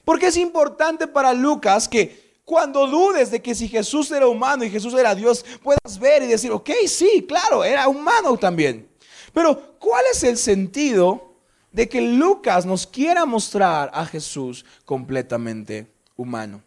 Porque 0.05 0.27
es 0.27 0.37
importante 0.37 1.07
para 1.07 1.33
Lucas 1.33 1.89
que 1.89 2.30
cuando 2.45 2.87
dudes 2.87 3.31
de 3.31 3.41
que 3.41 3.55
si 3.55 3.69
Jesús 3.69 4.11
era 4.11 4.27
humano 4.27 4.65
y 4.65 4.71
Jesús 4.71 4.95
era 4.95 5.15
Dios, 5.15 5.45
puedas 5.63 5.99
ver 5.99 6.23
y 6.23 6.27
decir, 6.27 6.51
ok, 6.51 6.71
sí, 6.87 7.25
claro, 7.29 7.63
era 7.65 7.89
humano 7.89 8.37
también. 8.37 8.89
Pero, 9.33 9.77
¿cuál 9.79 10.05
es 10.13 10.25
el 10.25 10.37
sentido 10.37 11.35
de 11.71 11.89
que 11.89 12.01
Lucas 12.01 12.67
nos 12.67 12.87
quiera 12.87 13.25
mostrar 13.25 13.91
a 13.95 14.05
Jesús 14.05 14.65
completamente 14.85 15.87
humano? 16.17 16.63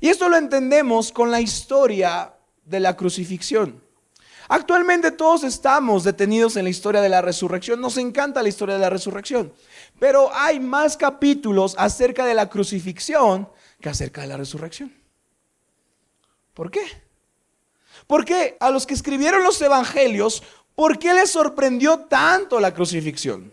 Y 0.00 0.08
esto 0.08 0.28
lo 0.28 0.36
entendemos 0.36 1.10
con 1.10 1.30
la 1.30 1.40
historia 1.40 2.32
de 2.64 2.80
la 2.80 2.96
crucifixión. 2.96 3.80
Actualmente 4.48 5.10
todos 5.10 5.42
estamos 5.42 6.04
detenidos 6.04 6.56
en 6.56 6.64
la 6.64 6.70
historia 6.70 7.00
de 7.00 7.08
la 7.08 7.22
resurrección. 7.22 7.80
Nos 7.80 7.96
encanta 7.96 8.42
la 8.42 8.48
historia 8.48 8.76
de 8.76 8.80
la 8.80 8.90
resurrección. 8.90 9.52
Pero 9.98 10.30
hay 10.32 10.60
más 10.60 10.96
capítulos 10.96 11.74
acerca 11.78 12.24
de 12.24 12.34
la 12.34 12.48
crucifixión 12.48 13.48
acerca 13.88 14.22
de 14.22 14.28
la 14.28 14.36
resurrección. 14.36 14.92
¿Por 16.54 16.70
qué? 16.70 16.80
Porque 18.06 18.56
a 18.60 18.70
los 18.70 18.86
que 18.86 18.94
escribieron 18.94 19.42
los 19.42 19.60
evangelios, 19.60 20.42
¿por 20.74 20.98
qué 20.98 21.12
les 21.14 21.30
sorprendió 21.30 22.00
tanto 22.00 22.60
la 22.60 22.72
crucifixión? 22.72 23.52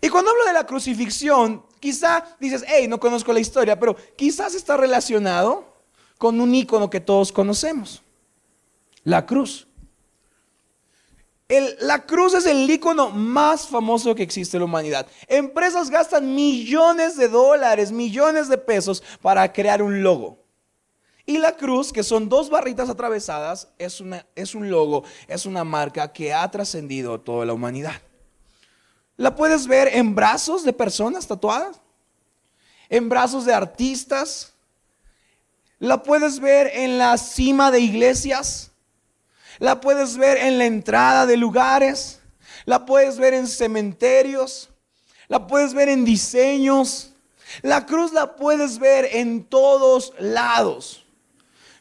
Y 0.00 0.08
cuando 0.08 0.30
hablo 0.30 0.44
de 0.44 0.52
la 0.52 0.66
crucifixión, 0.66 1.62
quizá 1.80 2.24
dices, 2.38 2.64
hey, 2.66 2.88
no 2.88 3.00
conozco 3.00 3.32
la 3.32 3.40
historia, 3.40 3.78
pero 3.78 3.96
quizás 4.16 4.54
está 4.54 4.76
relacionado 4.76 5.64
con 6.18 6.40
un 6.40 6.54
icono 6.54 6.90
que 6.90 7.00
todos 7.00 7.32
conocemos, 7.32 8.02
la 9.04 9.26
cruz. 9.26 9.66
La 11.48 12.06
cruz 12.06 12.34
es 12.34 12.46
el 12.46 12.68
icono 12.68 13.10
más 13.10 13.68
famoso 13.68 14.14
que 14.14 14.22
existe 14.22 14.56
en 14.56 14.62
la 14.62 14.64
humanidad. 14.64 15.06
Empresas 15.28 15.90
gastan 15.90 16.34
millones 16.34 17.16
de 17.16 17.28
dólares, 17.28 17.92
millones 17.92 18.48
de 18.48 18.58
pesos 18.58 19.02
para 19.20 19.52
crear 19.52 19.82
un 19.82 20.02
logo. 20.02 20.38
Y 21.26 21.38
la 21.38 21.56
cruz, 21.56 21.92
que 21.92 22.02
son 22.02 22.28
dos 22.28 22.50
barritas 22.50 22.90
atravesadas, 22.90 23.68
es, 23.78 24.02
es 24.34 24.54
un 24.54 24.70
logo, 24.70 25.04
es 25.26 25.46
una 25.46 25.64
marca 25.64 26.12
que 26.12 26.34
ha 26.34 26.50
trascendido 26.50 27.20
toda 27.20 27.46
la 27.46 27.54
humanidad. 27.54 28.00
La 29.16 29.34
puedes 29.34 29.66
ver 29.66 29.88
en 29.88 30.14
brazos 30.14 30.64
de 30.64 30.72
personas 30.72 31.26
tatuadas, 31.26 31.80
en 32.88 33.08
brazos 33.08 33.44
de 33.46 33.54
artistas, 33.54 34.52
la 35.78 36.02
puedes 36.02 36.40
ver 36.40 36.70
en 36.74 36.98
la 36.98 37.16
cima 37.16 37.70
de 37.70 37.80
iglesias, 37.80 38.70
la 39.58 39.80
puedes 39.80 40.16
ver 40.16 40.38
en 40.38 40.58
la 40.58 40.66
entrada 40.66 41.26
de 41.26 41.36
lugares, 41.36 42.20
la 42.64 42.86
puedes 42.86 43.18
ver 43.18 43.34
en 43.34 43.46
cementerios, 43.46 44.68
La 45.28 45.46
puedes 45.46 45.72
ver 45.72 45.88
en 45.88 46.04
diseños. 46.04 47.10
La 47.62 47.86
cruz 47.86 48.12
la 48.12 48.36
puedes 48.36 48.78
ver 48.78 49.08
en 49.12 49.44
todos 49.44 50.12
lados. 50.18 51.04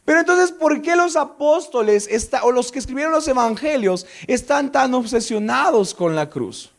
Pero 0.06 0.20
entonces, 0.20 0.52
¿por 0.52 0.82
qué 0.82 0.96
los 0.96 1.16
apóstoles 1.16 2.10
o 2.42 2.52
los 2.52 2.72
que 2.72 2.80
escribieron 2.80 3.14
los 3.14 3.28
evangelios 3.28 4.06
están 4.28 4.72
tan 4.72 4.94
obsesionados 4.94 5.94
con 5.94 6.16
la 6.16 6.30
cruz? 6.30 6.72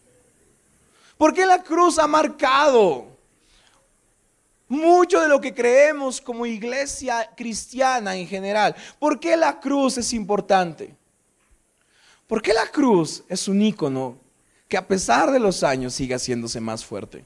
¿Por 1.17 1.33
qué 1.33 1.47
la 1.47 1.63
cruz 1.63 1.99
ha 1.99 2.07
marcado 2.07 3.14
mucho 4.75 5.21
de 5.21 5.29
lo 5.29 5.41
que 5.41 5.55
creemos 5.55 6.21
como 6.21 6.45
iglesia 6.45 7.31
cristiana 7.37 8.17
en 8.17 8.27
general? 8.27 8.75
¿Por 8.99 9.19
qué 9.19 9.37
la 9.37 9.59
cruz 9.61 9.97
es 9.99 10.13
importante? 10.13 10.95
¿Por 12.27 12.43
qué 12.43 12.53
la 12.53 12.67
cruz 12.67 13.23
es 13.29 13.49
un 13.49 13.63
icono 13.63 14.17
que 14.69 14.77
a 14.77 14.87
pesar 14.87 15.31
de 15.31 15.39
los 15.39 15.63
años 15.63 15.95
sigue 15.95 16.15
haciéndose 16.15 16.61
más 16.61 16.85
fuerte? 16.85 17.25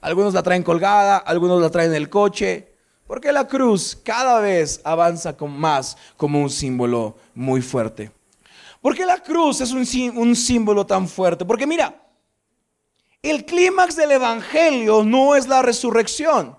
Algunos 0.00 0.34
la 0.34 0.42
traen 0.42 0.62
colgada, 0.62 1.18
algunos 1.18 1.60
la 1.60 1.70
traen 1.70 1.90
en 1.90 1.96
el 1.96 2.08
coche, 2.08 2.68
porque 3.06 3.32
la 3.32 3.48
cruz 3.48 3.98
cada 4.04 4.40
vez 4.40 4.80
avanza 4.84 5.36
con 5.36 5.58
más 5.58 5.96
como 6.16 6.40
un 6.40 6.50
símbolo 6.50 7.16
muy 7.34 7.62
fuerte. 7.62 8.10
¿Por 8.80 8.94
qué 8.94 9.04
la 9.04 9.20
cruz 9.22 9.60
es 9.60 9.72
un, 9.72 10.16
un 10.16 10.36
símbolo 10.36 10.86
tan 10.86 11.08
fuerte? 11.08 11.44
Porque 11.44 11.66
mira, 11.66 11.94
el 13.22 13.44
clímax 13.44 13.96
del 13.96 14.12
Evangelio 14.12 15.02
no 15.02 15.34
es 15.34 15.48
la 15.48 15.62
resurrección. 15.62 16.56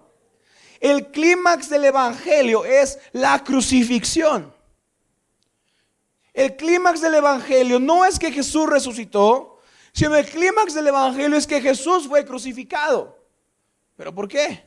El 0.80 1.08
clímax 1.08 1.70
del 1.70 1.86
Evangelio 1.86 2.66
es 2.66 3.00
la 3.12 3.44
crucifixión. 3.44 4.54
El 6.34 6.56
clímax 6.56 7.02
del 7.02 7.16
Evangelio 7.16 7.80
no 7.80 8.06
es 8.06 8.18
que 8.18 8.32
Jesús 8.32 8.70
resucitó, 8.70 9.60
sino 9.92 10.16
el 10.16 10.26
clímax 10.26 10.74
del 10.74 10.88
Evangelio 10.88 11.38
es 11.38 11.46
que 11.46 11.62
Jesús 11.62 12.08
fue 12.08 12.26
crucificado. 12.26 13.18
¿Pero 13.98 14.16
por 14.16 14.28
qué? 14.28 14.64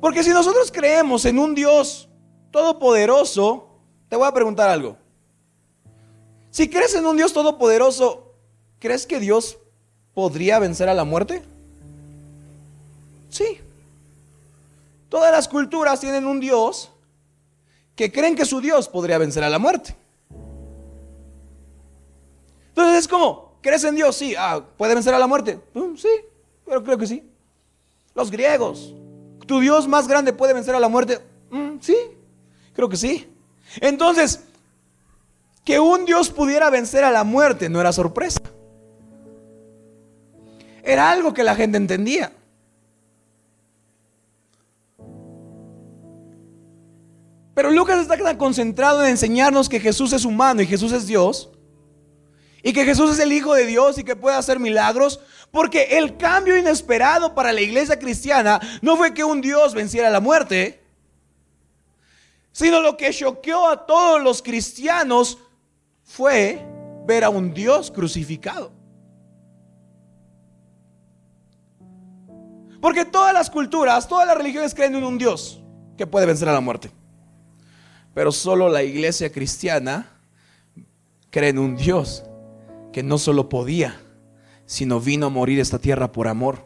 Porque 0.00 0.22
si 0.22 0.30
nosotros 0.30 0.70
creemos 0.70 1.24
en 1.24 1.38
un 1.38 1.54
Dios 1.54 2.08
todopoderoso, 2.50 3.70
te 4.10 4.16
voy 4.16 4.28
a 4.28 4.32
preguntar 4.32 4.68
algo. 4.68 4.98
Si 6.50 6.68
crees 6.68 6.94
en 6.94 7.06
un 7.06 7.16
Dios 7.16 7.32
todopoderoso, 7.32 8.34
¿crees 8.78 9.06
que 9.06 9.18
Dios 9.18 9.56
podría 10.12 10.58
vencer 10.58 10.90
a 10.90 10.94
la 10.94 11.04
muerte? 11.04 11.42
Sí. 13.30 13.63
Todas 15.08 15.32
las 15.32 15.48
culturas 15.48 16.00
tienen 16.00 16.26
un 16.26 16.40
Dios 16.40 16.90
que 17.96 18.10
creen 18.10 18.34
que 18.34 18.44
su 18.44 18.60
Dios 18.60 18.88
podría 18.88 19.18
vencer 19.18 19.44
a 19.44 19.50
la 19.50 19.58
muerte. 19.58 19.94
Entonces 22.70 22.98
es 22.98 23.08
como, 23.08 23.52
¿crees 23.60 23.84
en 23.84 23.94
Dios? 23.94 24.16
Sí. 24.16 24.34
Ah, 24.36 24.60
¿Puede 24.76 24.94
vencer 24.94 25.14
a 25.14 25.18
la 25.18 25.26
muerte? 25.26 25.60
Mm, 25.74 25.96
sí, 25.96 26.08
pero 26.64 26.82
creo 26.82 26.98
que 26.98 27.06
sí. 27.06 27.22
Los 28.14 28.30
griegos, 28.30 28.92
¿tu 29.46 29.60
Dios 29.60 29.86
más 29.86 30.08
grande 30.08 30.32
puede 30.32 30.54
vencer 30.54 30.74
a 30.74 30.80
la 30.80 30.88
muerte? 30.88 31.20
Mm, 31.50 31.76
sí, 31.80 31.96
creo 32.74 32.88
que 32.88 32.96
sí. 32.96 33.28
Entonces, 33.80 34.40
que 35.64 35.80
un 35.80 36.04
Dios 36.04 36.30
pudiera 36.30 36.68
vencer 36.70 37.04
a 37.04 37.10
la 37.10 37.24
muerte 37.24 37.68
no 37.68 37.80
era 37.80 37.92
sorpresa. 37.92 38.40
Era 40.82 41.10
algo 41.10 41.32
que 41.32 41.42
la 41.42 41.54
gente 41.54 41.78
entendía. 41.78 42.32
Pero 47.54 47.70
Lucas 47.70 48.00
está 48.00 48.16
tan 48.16 48.36
concentrado 48.36 49.04
en 49.04 49.10
enseñarnos 49.10 49.68
que 49.68 49.78
Jesús 49.78 50.12
es 50.12 50.24
humano 50.24 50.60
y 50.60 50.66
Jesús 50.66 50.92
es 50.92 51.06
Dios. 51.06 51.50
Y 52.62 52.72
que 52.72 52.84
Jesús 52.84 53.12
es 53.12 53.18
el 53.20 53.32
Hijo 53.32 53.54
de 53.54 53.66
Dios 53.66 53.96
y 53.98 54.04
que 54.04 54.16
puede 54.16 54.36
hacer 54.36 54.58
milagros. 54.58 55.20
Porque 55.52 55.98
el 55.98 56.16
cambio 56.16 56.56
inesperado 56.56 57.34
para 57.34 57.52
la 57.52 57.60
iglesia 57.60 57.98
cristiana 57.98 58.60
no 58.82 58.96
fue 58.96 59.14
que 59.14 59.22
un 59.22 59.40
Dios 59.40 59.72
venciera 59.72 60.10
la 60.10 60.20
muerte. 60.20 60.82
Sino 62.50 62.80
lo 62.80 62.96
que 62.96 63.12
choqueó 63.12 63.68
a 63.68 63.86
todos 63.86 64.20
los 64.20 64.42
cristianos 64.42 65.38
fue 66.02 66.64
ver 67.06 67.22
a 67.22 67.30
un 67.30 67.54
Dios 67.54 67.90
crucificado. 67.90 68.72
Porque 72.80 73.04
todas 73.04 73.32
las 73.32 73.48
culturas, 73.48 74.08
todas 74.08 74.26
las 74.26 74.36
religiones 74.36 74.74
creen 74.74 74.94
en 74.96 75.04
un 75.04 75.18
Dios 75.18 75.60
que 75.96 76.06
puede 76.06 76.26
vencer 76.26 76.48
a 76.48 76.52
la 76.52 76.60
muerte. 76.60 76.90
Pero 78.14 78.30
solo 78.30 78.68
la 78.68 78.82
iglesia 78.82 79.30
cristiana 79.32 80.10
cree 81.30 81.50
en 81.50 81.58
un 81.58 81.76
Dios 81.76 82.22
que 82.92 83.02
no 83.02 83.18
solo 83.18 83.48
podía, 83.48 84.00
sino 84.66 85.00
vino 85.00 85.26
a 85.26 85.30
morir 85.30 85.58
esta 85.58 85.80
tierra 85.80 86.12
por 86.12 86.28
amor. 86.28 86.64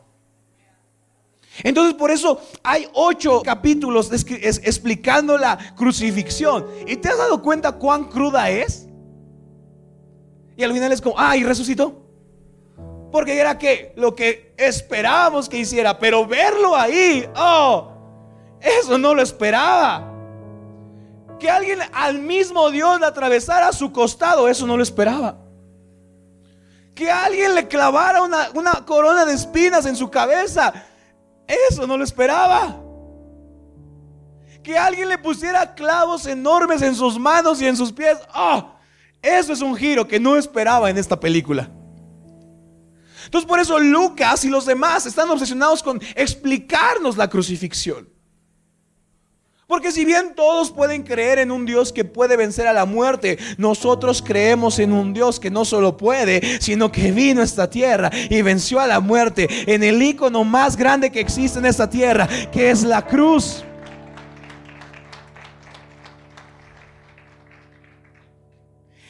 Entonces 1.64 1.94
por 1.94 2.10
eso 2.10 2.40
hay 2.62 2.86
ocho 2.92 3.42
capítulos 3.42 4.10
explicando 4.12 5.38
la 5.38 5.74
crucifixión. 5.74 6.66
¿Y 6.86 6.96
te 6.96 7.08
has 7.08 7.18
dado 7.18 7.42
cuenta 7.42 7.72
cuán 7.72 8.04
cruda 8.04 8.50
es? 8.50 8.86
Y 10.56 10.62
al 10.62 10.72
final 10.72 10.92
es 10.92 11.00
como, 11.00 11.18
ay, 11.18 11.44
resucitó. 11.44 12.02
Porque 13.10 13.38
era 13.38 13.58
que 13.58 13.92
lo 13.96 14.14
que 14.14 14.52
esperábamos 14.58 15.48
que 15.48 15.58
hiciera, 15.58 15.98
pero 15.98 16.26
verlo 16.26 16.76
ahí, 16.76 17.26
oh, 17.36 17.90
eso 18.60 18.98
no 18.98 19.14
lo 19.14 19.22
esperaba. 19.22 20.17
Que 21.38 21.48
alguien 21.48 21.78
al 21.92 22.18
mismo 22.18 22.70
Dios 22.70 22.98
le 23.00 23.06
atravesara 23.06 23.72
su 23.72 23.92
costado, 23.92 24.48
eso 24.48 24.66
no 24.66 24.76
lo 24.76 24.82
esperaba. 24.82 25.36
Que 26.94 27.10
alguien 27.10 27.54
le 27.54 27.68
clavara 27.68 28.22
una, 28.22 28.50
una 28.54 28.72
corona 28.84 29.24
de 29.24 29.34
espinas 29.34 29.86
en 29.86 29.94
su 29.94 30.10
cabeza, 30.10 30.72
eso 31.46 31.86
no 31.86 31.96
lo 31.96 32.04
esperaba. 32.04 32.76
Que 34.62 34.76
alguien 34.76 35.08
le 35.08 35.16
pusiera 35.18 35.74
clavos 35.74 36.26
enormes 36.26 36.82
en 36.82 36.94
sus 36.94 37.18
manos 37.18 37.62
y 37.62 37.66
en 37.66 37.76
sus 37.76 37.92
pies, 37.92 38.18
oh, 38.34 38.72
eso 39.22 39.52
es 39.52 39.60
un 39.60 39.76
giro 39.76 40.06
que 40.06 40.20
no 40.20 40.36
esperaba 40.36 40.90
en 40.90 40.98
esta 40.98 41.18
película. 41.18 41.70
Entonces 43.24 43.46
por 43.46 43.60
eso 43.60 43.78
Lucas 43.78 44.44
y 44.44 44.48
los 44.48 44.64
demás 44.64 45.04
están 45.06 45.28
obsesionados 45.30 45.82
con 45.82 46.00
explicarnos 46.14 47.16
la 47.16 47.28
crucifixión. 47.28 48.08
Porque 49.68 49.92
si 49.92 50.06
bien 50.06 50.34
todos 50.34 50.70
pueden 50.70 51.02
creer 51.02 51.38
en 51.38 51.50
un 51.50 51.66
Dios 51.66 51.92
que 51.92 52.02
puede 52.02 52.38
vencer 52.38 52.66
a 52.66 52.72
la 52.72 52.86
muerte, 52.86 53.38
nosotros 53.58 54.22
creemos 54.26 54.78
en 54.78 54.94
un 54.94 55.12
Dios 55.12 55.38
que 55.38 55.50
no 55.50 55.66
solo 55.66 55.98
puede, 55.98 56.58
sino 56.58 56.90
que 56.90 57.12
vino 57.12 57.42
a 57.42 57.44
esta 57.44 57.68
tierra 57.68 58.10
y 58.30 58.40
venció 58.40 58.80
a 58.80 58.86
la 58.86 59.00
muerte 59.00 59.46
en 59.70 59.84
el 59.84 60.02
icono 60.02 60.42
más 60.42 60.74
grande 60.74 61.12
que 61.12 61.20
existe 61.20 61.58
en 61.58 61.66
esta 61.66 61.90
tierra, 61.90 62.26
que 62.50 62.70
es 62.70 62.82
la 62.82 63.04
cruz. 63.04 63.62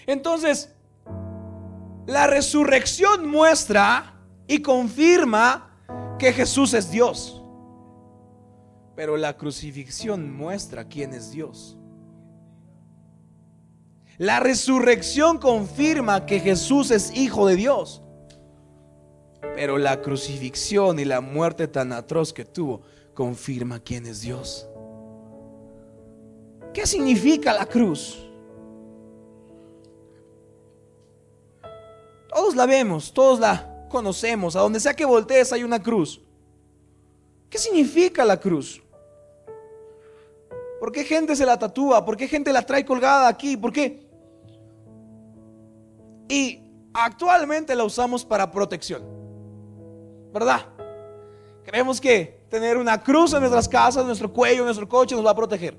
Entonces, 0.08 0.72
la 2.04 2.26
resurrección 2.26 3.28
muestra 3.28 4.16
y 4.48 4.60
confirma 4.60 5.70
que 6.18 6.32
Jesús 6.32 6.74
es 6.74 6.90
Dios. 6.90 7.38
Pero 8.98 9.16
la 9.16 9.36
crucifixión 9.36 10.36
muestra 10.36 10.88
quién 10.88 11.14
es 11.14 11.30
Dios. 11.30 11.76
La 14.16 14.40
resurrección 14.40 15.38
confirma 15.38 16.26
que 16.26 16.40
Jesús 16.40 16.90
es 16.90 17.16
hijo 17.16 17.46
de 17.46 17.54
Dios. 17.54 18.02
Pero 19.54 19.78
la 19.78 20.02
crucifixión 20.02 20.98
y 20.98 21.04
la 21.04 21.20
muerte 21.20 21.68
tan 21.68 21.92
atroz 21.92 22.32
que 22.32 22.44
tuvo 22.44 22.82
confirma 23.14 23.78
quién 23.78 24.04
es 24.04 24.20
Dios. 24.22 24.66
¿Qué 26.74 26.84
significa 26.84 27.54
la 27.54 27.66
cruz? 27.66 28.18
Todos 32.28 32.56
la 32.56 32.66
vemos, 32.66 33.14
todos 33.14 33.38
la 33.38 33.86
conocemos. 33.88 34.56
A 34.56 34.60
donde 34.62 34.80
sea 34.80 34.94
que 34.94 35.04
voltees 35.04 35.52
hay 35.52 35.62
una 35.62 35.80
cruz. 35.80 36.20
¿Qué 37.48 37.58
significa 37.58 38.24
la 38.24 38.40
cruz? 38.40 38.82
¿Por 40.80 40.92
qué 40.92 41.04
gente 41.04 41.35
se 41.35 41.44
la 41.44 41.58
tatúa? 41.58 42.04
¿Por 42.04 42.16
qué 42.16 42.28
gente 42.28 42.52
la 42.52 42.62
trae 42.62 42.85
colgada 42.85 43.28
aquí? 43.28 43.56
¿Por 43.56 43.73
qué? 43.73 44.06
Y 46.28 46.61
actualmente 46.92 47.75
la 47.75 47.85
usamos 47.85 48.25
para 48.25 48.50
protección. 48.50 49.02
¿Verdad? 50.32 50.66
Creemos 51.64 52.00
que 52.00 52.47
tener 52.49 52.76
una 52.76 53.02
cruz 53.02 53.32
en 53.32 53.40
nuestras 53.40 53.68
casas, 53.68 54.02
en 54.02 54.06
nuestro 54.06 54.32
cuello, 54.32 54.61
en 54.61 54.66
nuestro 54.66 54.88
coche 54.88 55.14
nos 55.14 55.25
va 55.25 55.30
a 55.30 55.37
proteger. 55.37 55.76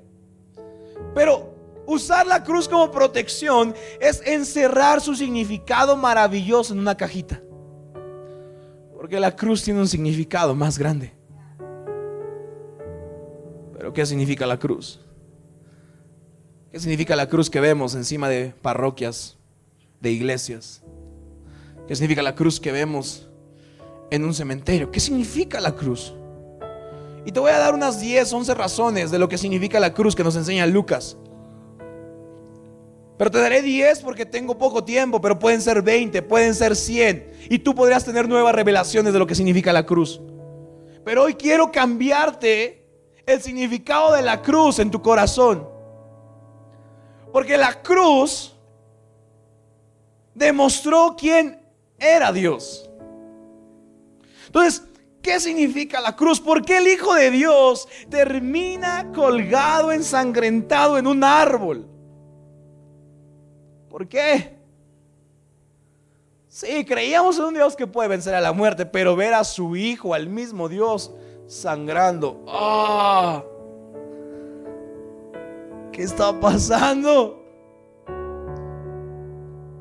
Pero 1.16 1.60
Usar 1.90 2.28
la 2.28 2.44
cruz 2.44 2.70
como 2.70 2.92
protección 2.92 3.74
es 4.00 4.22
encerrar 4.24 5.02
su 5.02 5.16
significado 5.16 5.98
maravilloso 5.98 6.72
en 6.72 6.80
una 6.80 6.96
cajita. 6.96 7.42
Porque 8.96 9.20
la 9.20 9.36
cruz 9.36 9.64
tiene 9.64 9.80
un 9.80 9.88
significado 9.88 10.54
más 10.54 10.78
grande. 10.78 11.16
Pero 13.80 13.94
¿qué 13.94 14.06
significa 14.06 14.46
la 14.46 14.60
cruz? 14.60 15.00
¿Qué 16.70 16.82
significa 16.82 17.16
la 17.16 17.30
cruz 17.30 17.50
que 17.50 17.62
vemos 17.62 17.96
encima 17.96 18.28
de 18.28 18.54
parroquias, 18.62 19.38
de 20.02 20.12
iglesias? 20.12 20.82
¿Qué 21.88 21.96
significa 21.96 22.22
la 22.22 22.36
cruz 22.36 22.60
que 22.60 22.74
vemos 22.74 23.30
en 24.10 24.26
un 24.26 24.34
cementerio. 24.34 24.92
¿Qué 24.92 25.00
significa 25.00 25.62
la 25.62 25.72
cruz? 25.72 26.14
Y 27.26 27.32
te 27.32 27.40
voy 27.40 27.52
a 27.52 27.58
dar 27.58 27.74
unas 27.74 28.02
10, 28.02 28.34
11 28.34 28.54
razones 28.54 29.12
de 29.12 29.20
lo 29.20 29.30
que 29.30 29.38
significa 29.38 29.80
la 29.80 29.94
cruz 29.94 30.14
que 30.14 30.26
nos 30.26 30.36
enseña 30.36 30.66
Lucas. 30.66 31.16
Pero 33.18 33.32
te 33.32 33.40
daré 33.40 33.62
10 33.62 34.00
porque 34.02 34.26
tengo 34.26 34.58
poco 34.58 34.84
tiempo, 34.84 35.20
pero 35.22 35.40
pueden 35.40 35.62
ser 35.62 35.82
20, 35.82 36.22
pueden 36.24 36.54
ser 36.54 36.76
100. 36.76 37.48
Y 37.50 37.60
tú 37.60 37.76
podrías 37.76 38.04
tener 38.04 38.28
nuevas 38.28 38.54
revelaciones 38.54 39.14
de 39.14 39.20
lo 39.20 39.28
que 39.28 39.36
significa 39.36 39.72
la 39.72 39.86
cruz. 39.86 40.20
Pero 41.06 41.24
hoy 41.24 41.36
quiero 41.36 41.72
cambiarte 41.72 42.79
el 43.34 43.42
significado 43.42 44.14
de 44.14 44.22
la 44.22 44.42
cruz 44.42 44.80
en 44.80 44.92
tu 44.92 45.02
corazón. 45.02 45.68
Porque 47.32 47.58
la 47.58 47.82
cruz 47.82 48.56
demostró 50.34 51.16
quién 51.18 51.62
era 51.98 52.32
Dios. 52.32 52.90
Entonces, 54.48 54.84
¿qué 55.22 55.40
significa 55.40 56.02
la 56.02 56.16
cruz? 56.16 56.40
¿Por 56.40 56.66
qué 56.66 56.78
el 56.78 56.88
Hijo 56.88 57.14
de 57.14 57.30
Dios 57.30 57.88
termina 58.10 59.12
colgado, 59.14 59.92
ensangrentado 59.92 60.98
en 60.98 61.06
un 61.06 61.24
árbol? 61.24 61.86
¿Por 63.90 64.08
qué? 64.08 64.58
Sí, 66.48 66.84
creíamos 66.84 67.38
en 67.38 67.46
un 67.46 67.54
Dios 67.54 67.76
que 67.76 67.86
puede 67.86 68.10
vencer 68.10 68.34
a 68.34 68.42
la 68.42 68.54
muerte, 68.54 68.86
pero 68.86 69.16
ver 69.16 69.36
a 69.36 69.44
su 69.44 69.76
Hijo, 69.76 70.16
al 70.16 70.30
mismo 70.30 70.68
Dios, 70.68 71.12
sangrando. 71.50 72.46
¡Ah! 72.48 73.44
¿Qué 75.92 76.04
está 76.04 76.32
pasando? 76.40 77.44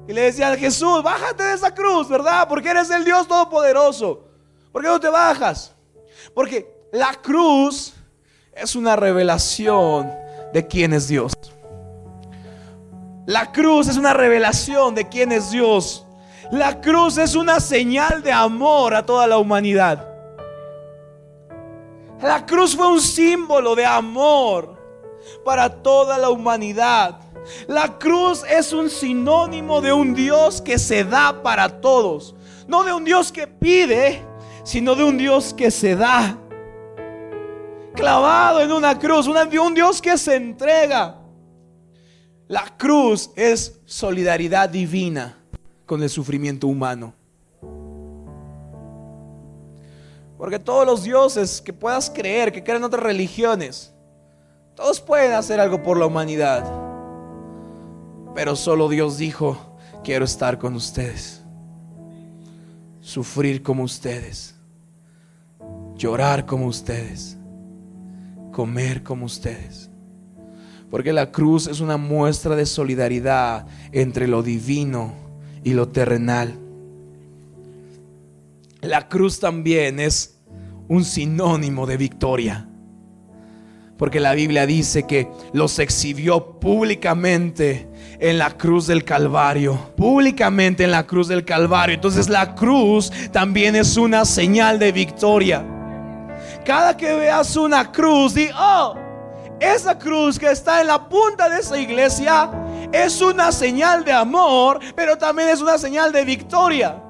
Y 0.09 0.13
le 0.15 0.23
decían, 0.23 0.57
Jesús, 0.57 1.03
bájate 1.03 1.45
de 1.45 1.55
esa 1.55 1.75
cruz, 1.75 2.09
¿verdad? 2.09 2.49
Porque 2.49 2.71
eres 2.71 2.89
el 2.91 3.05
Dios 3.05 3.29
Todopoderoso. 3.29 4.25
¿Por 4.73 4.83
qué 4.83 4.89
no 4.89 4.99
te 4.99 5.11
bajas? 5.11 5.75
Porque 6.35 6.67
la 6.91 7.13
cruz 7.23 7.93
es 8.55 8.75
una 8.75 8.97
revelación 8.97 10.11
de 10.55 10.67
quién 10.67 10.95
es 10.95 11.09
Dios. 11.09 11.35
La 13.27 13.53
cruz 13.53 13.89
es 13.89 13.99
una 13.99 14.15
revelación 14.15 14.95
de 14.95 15.07
quién 15.07 15.31
es 15.33 15.51
Dios. 15.51 16.07
La 16.51 16.81
cruz 16.81 17.19
es 17.19 17.35
una 17.35 17.61
señal 17.61 18.23
de 18.23 18.33
amor 18.33 18.95
a 18.95 19.05
toda 19.05 19.27
la 19.27 19.37
humanidad. 19.37 20.18
La 22.21 22.45
cruz 22.45 22.75
fue 22.75 22.89
un 22.89 23.01
símbolo 23.01 23.75
de 23.75 23.87
amor 23.87 24.77
para 25.45 25.71
toda 25.71 26.19
la 26.19 26.31
humanidad. 26.31 27.21
La 27.67 27.99
cruz 27.99 28.45
es 28.49 28.73
un 28.73 28.91
sinónimo 28.91 29.81
de 29.81 29.93
un 29.93 30.15
Dios 30.15 30.61
que 30.61 30.79
se 30.79 31.05
da 31.05 31.43
para 31.43 31.81
todos. 31.81 32.35
No 32.67 32.83
de 32.83 32.93
un 32.93 33.05
Dios 33.05 33.31
que 33.31 33.47
pide, 33.47 34.23
sino 34.65 34.95
de 34.95 35.05
un 35.05 35.17
Dios 35.17 35.55
que 35.55 35.71
se 35.71 35.95
da. 35.95 36.37
Clavado 37.95 38.61
en 38.61 38.73
una 38.73 38.99
cruz, 38.99 39.27
un 39.27 39.75
Dios 39.75 40.03
que 40.03 40.19
se 40.19 40.37
entrega. 40.37 41.17
La 42.49 42.65
cruz 42.77 43.31
es 43.37 43.81
solidaridad 43.87 44.69
divina 44.69 45.39
con 45.87 46.03
el 46.03 46.11
sufrimiento 46.11 46.67
humano. 46.67 47.18
Porque 50.39 50.61
todos 50.61 50.87
los 50.87 51.03
dioses 51.03 51.61
que 51.61 51.73
puedas 51.73 52.09
creer, 52.09 52.53
que 52.53 52.63
creen 52.63 52.79
en 52.79 52.85
otras 52.85 53.03
religiones, 53.03 53.93
todos 54.77 55.01
pueden 55.01 55.33
hacer 55.33 55.59
algo 55.59 55.83
por 55.83 55.99
la 55.99 56.07
humanidad. 56.07 56.65
Pero 58.37 58.55
solo 58.55 58.89
Dios 58.89 59.19
dijo, 59.19 59.59
quiero 60.05 60.25
estar 60.25 60.59
con 60.59 60.75
ustedes. 60.75 61.43
Sufrir 63.01 63.65
como 63.65 63.83
ustedes. 63.83 64.55
Llorar 65.97 66.47
como 66.47 66.69
ustedes. 66.69 67.37
Comer 68.53 69.03
como 69.03 69.27
ustedes. 69.27 69.91
Porque 70.89 71.13
la 71.13 71.33
cruz 71.33 71.67
es 71.67 71.81
una 71.81 71.97
muestra 71.97 72.55
de 72.55 72.65
solidaridad 72.65 73.67
entre 73.91 74.29
lo 74.29 74.45
divino 74.45 75.13
y 75.65 75.73
lo 75.73 75.89
terrenal. 75.89 76.68
La 78.81 79.09
cruz 79.09 79.41
también 79.41 79.99
es 79.99 80.39
un 80.87 81.05
sinónimo 81.05 81.85
de 81.85 81.97
victoria. 81.97 82.69
Porque 83.97 84.21
la 84.21 84.35
Biblia 84.35 84.67
dice 84.67 85.05
que 85.05 85.29
los 85.53 85.81
exhibió 85.81 86.61
públicamente 86.61 87.89
en 88.21 88.39
la 88.39 88.57
cruz 88.57 88.87
del 88.87 89.03
Calvario. 89.03 89.77
Públicamente 89.97 90.85
en 90.85 90.93
la 90.93 91.05
cruz 91.05 91.27
del 91.27 91.45
Calvario. 91.45 91.97
Entonces 91.97 92.29
la 92.29 92.55
cruz 92.55 93.11
también 93.33 93.75
es 93.75 93.97
una 93.97 94.25
señal 94.25 94.79
de 94.79 94.93
victoria. 94.93 95.65
Cada 96.65 96.97
que 96.97 97.13
veas 97.15 97.57
una 97.57 97.91
cruz, 97.91 98.35
di, 98.35 98.49
oh, 98.57 98.95
esa 99.59 99.99
cruz 99.99 100.39
que 100.39 100.53
está 100.53 100.81
en 100.81 100.87
la 100.87 101.09
punta 101.09 101.49
de 101.49 101.59
esa 101.59 101.77
iglesia 101.81 102.49
es 102.93 103.21
una 103.21 103.51
señal 103.51 104.05
de 104.05 104.13
amor, 104.13 104.79
pero 104.95 105.19
también 105.19 105.49
es 105.49 105.61
una 105.61 105.79
señal 105.79 106.13
de 106.13 106.25
victoria. 106.25 107.03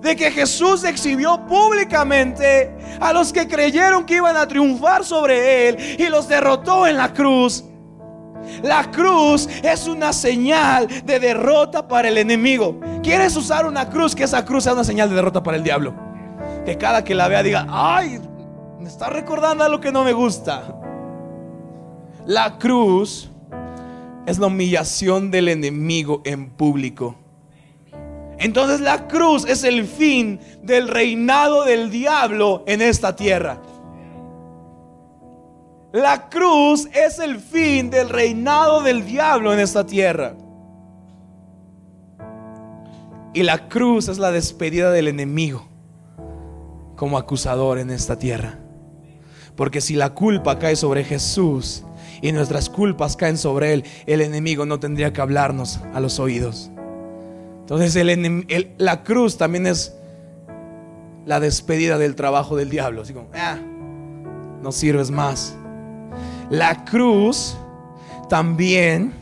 De 0.00 0.16
que 0.16 0.30
Jesús 0.30 0.84
exhibió 0.84 1.44
públicamente 1.46 2.74
a 3.00 3.12
los 3.12 3.32
que 3.32 3.46
creyeron 3.46 4.04
que 4.06 4.16
iban 4.16 4.36
a 4.36 4.46
triunfar 4.46 5.04
sobre 5.04 5.68
él 5.68 5.96
y 5.98 6.08
los 6.08 6.26
derrotó 6.26 6.86
en 6.86 6.96
la 6.96 7.12
cruz. 7.12 7.64
La 8.62 8.90
cruz 8.90 9.48
es 9.62 9.86
una 9.86 10.12
señal 10.12 10.88
de 11.04 11.20
derrota 11.20 11.86
para 11.86 12.08
el 12.08 12.18
enemigo. 12.18 12.80
¿Quieres 13.02 13.36
usar 13.36 13.66
una 13.66 13.88
cruz? 13.88 14.14
Que 14.14 14.24
esa 14.24 14.44
cruz 14.44 14.64
sea 14.64 14.72
una 14.72 14.84
señal 14.84 15.08
de 15.08 15.16
derrota 15.16 15.42
para 15.42 15.56
el 15.56 15.62
diablo. 15.62 15.94
Que 16.64 16.76
cada 16.76 17.04
que 17.04 17.14
la 17.14 17.28
vea 17.28 17.42
diga, 17.42 17.66
ay, 17.68 18.20
me 18.78 18.88
está 18.88 19.10
recordando 19.10 19.64
a 19.64 19.68
lo 19.68 19.80
que 19.80 19.92
no 19.92 20.04
me 20.04 20.12
gusta. 20.12 20.76
La 22.26 22.58
cruz 22.58 23.30
es 24.26 24.38
la 24.38 24.46
humillación 24.46 25.30
del 25.30 25.48
enemigo 25.48 26.22
en 26.24 26.50
público. 26.50 27.16
Entonces 28.40 28.80
la 28.80 29.06
cruz 29.06 29.44
es 29.46 29.64
el 29.64 29.86
fin 29.86 30.40
del 30.62 30.88
reinado 30.88 31.64
del 31.64 31.90
diablo 31.90 32.64
en 32.66 32.80
esta 32.80 33.14
tierra. 33.14 33.60
La 35.92 36.30
cruz 36.30 36.88
es 36.94 37.18
el 37.18 37.38
fin 37.38 37.90
del 37.90 38.08
reinado 38.08 38.82
del 38.82 39.04
diablo 39.04 39.52
en 39.52 39.60
esta 39.60 39.84
tierra. 39.84 40.32
Y 43.34 43.42
la 43.42 43.68
cruz 43.68 44.08
es 44.08 44.18
la 44.18 44.30
despedida 44.30 44.90
del 44.90 45.08
enemigo 45.08 45.68
como 46.96 47.18
acusador 47.18 47.78
en 47.78 47.90
esta 47.90 48.18
tierra. 48.18 48.58
Porque 49.54 49.82
si 49.82 49.96
la 49.96 50.14
culpa 50.14 50.58
cae 50.58 50.76
sobre 50.76 51.04
Jesús 51.04 51.84
y 52.22 52.32
nuestras 52.32 52.70
culpas 52.70 53.16
caen 53.16 53.36
sobre 53.36 53.74
Él, 53.74 53.84
el 54.06 54.22
enemigo 54.22 54.64
no 54.64 54.80
tendría 54.80 55.12
que 55.12 55.20
hablarnos 55.20 55.80
a 55.92 56.00
los 56.00 56.18
oídos. 56.18 56.70
Entonces 57.70 58.04
la 58.78 59.04
cruz 59.04 59.38
también 59.38 59.68
es 59.68 59.94
la 61.24 61.38
despedida 61.38 61.98
del 61.98 62.16
trabajo 62.16 62.56
del 62.56 62.68
diablo. 62.68 63.02
Así 63.02 63.12
como, 63.12 63.28
ah, 63.32 63.58
no 64.60 64.72
sirves 64.72 65.12
más. 65.12 65.54
La 66.50 66.84
cruz 66.84 67.56
también 68.28 69.12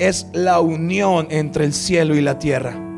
es 0.00 0.26
la 0.32 0.58
unión 0.58 1.28
entre 1.30 1.66
el 1.66 1.72
cielo 1.72 2.16
y 2.16 2.20
la 2.20 2.40
tierra. 2.40 2.89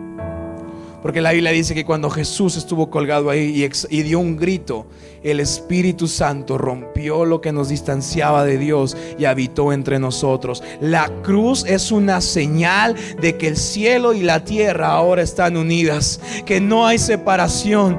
Porque 1.02 1.20
la 1.20 1.32
Biblia 1.32 1.50
dice 1.50 1.74
que 1.74 1.84
cuando 1.84 2.08
Jesús 2.08 2.56
estuvo 2.56 2.88
colgado 2.88 3.28
ahí 3.28 3.68
y, 3.90 4.02
dio 4.02 4.20
un 4.20 4.36
grito, 4.36 4.86
el 5.24 5.40
Espíritu 5.40 6.06
Santo 6.06 6.58
rompió 6.58 7.24
lo 7.24 7.40
que 7.40 7.50
nos 7.50 7.68
distanciaba 7.68 8.44
de 8.44 8.56
Dios 8.56 8.96
y 9.18 9.24
habitó 9.24 9.72
entre 9.72 9.98
nosotros. 9.98 10.62
La 10.80 11.10
cruz 11.22 11.64
es 11.66 11.90
una 11.90 12.20
señal 12.20 12.94
de 13.20 13.36
que 13.36 13.48
el 13.48 13.56
cielo 13.56 14.14
y 14.14 14.22
la 14.22 14.44
tierra 14.44 14.92
ahora 14.92 15.22
están 15.22 15.56
unidas, 15.56 16.20
que 16.46 16.60
no 16.60 16.86
hay 16.86 16.98
separación 16.98 17.98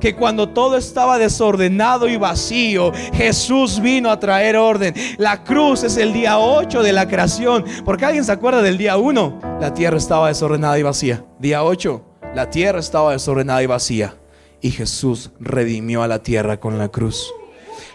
que 0.00 0.16
cuando 0.16 0.48
todo 0.48 0.76
estaba 0.76 1.18
desordenado 1.18 2.08
y 2.08 2.16
vacío, 2.16 2.90
Jesús 3.12 3.80
vino 3.80 4.10
a 4.10 4.18
traer 4.18 4.56
orden. 4.56 4.94
La 5.18 5.44
cruz 5.44 5.84
es 5.84 5.98
el 5.98 6.14
día 6.14 6.38
8 6.38 6.82
de 6.82 6.92
la 6.94 7.06
creación. 7.06 7.64
Porque 7.84 8.06
alguien 8.06 8.24
se 8.24 8.32
acuerda 8.32 8.62
del 8.62 8.78
día 8.78 8.96
1? 8.96 9.58
La 9.60 9.74
tierra 9.74 9.98
estaba 9.98 10.28
desordenada 10.28 10.78
y 10.78 10.82
vacía. 10.82 11.22
Día 11.38 11.62
8, 11.62 12.09
la 12.34 12.48
tierra 12.48 12.80
estaba 12.80 13.12
desordenada 13.12 13.62
y 13.62 13.66
vacía. 13.66 14.14
Y 14.60 14.70
Jesús 14.70 15.30
redimió 15.40 16.02
a 16.02 16.08
la 16.08 16.22
tierra 16.22 16.60
con 16.60 16.78
la 16.78 16.88
cruz. 16.88 17.32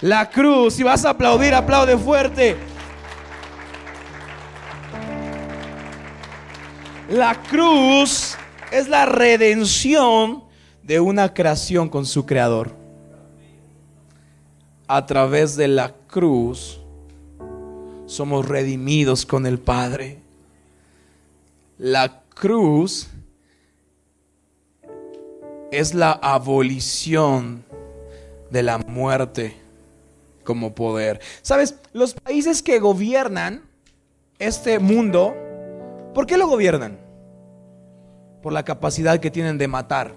La 0.02 0.30
cruz, 0.30 0.74
si 0.74 0.84
vas 0.84 1.06
a 1.06 1.12
aplaudir, 1.12 1.54
aplaude 1.54 1.98
fuerte. 1.98 2.58
La 7.10 7.42
cruz 7.44 8.36
es 8.72 8.90
la 8.90 9.06
redención 9.06 10.44
de 10.84 11.00
una 11.00 11.34
creación 11.34 11.88
con 11.88 12.06
su 12.06 12.26
creador. 12.26 12.72
A 14.88 15.06
través 15.06 15.56
de 15.56 15.68
la 15.68 15.94
cruz 16.08 16.80
somos 18.08 18.48
redimidos 18.48 19.26
con 19.26 19.46
el 19.46 19.60
Padre. 19.60 20.20
La 21.78 22.22
cruz 22.34 23.08
es 25.80 25.94
la 25.94 26.12
abolición 26.12 27.64
de 28.50 28.64
la 28.64 28.78
muerte 28.78 29.56
como 30.44 30.74
poder. 30.74 31.20
¿Sabes? 31.42 31.76
Los 31.92 32.14
países 32.14 32.62
que 32.62 32.80
gobiernan 32.80 33.64
este 34.40 34.80
mundo, 34.80 35.36
¿por 36.14 36.26
qué 36.26 36.38
lo 36.38 36.48
gobiernan? 36.48 36.98
Por 38.42 38.54
la 38.54 38.64
capacidad 38.64 39.20
que 39.20 39.32
tienen 39.32 39.58
de 39.58 39.68
matar. 39.68 40.14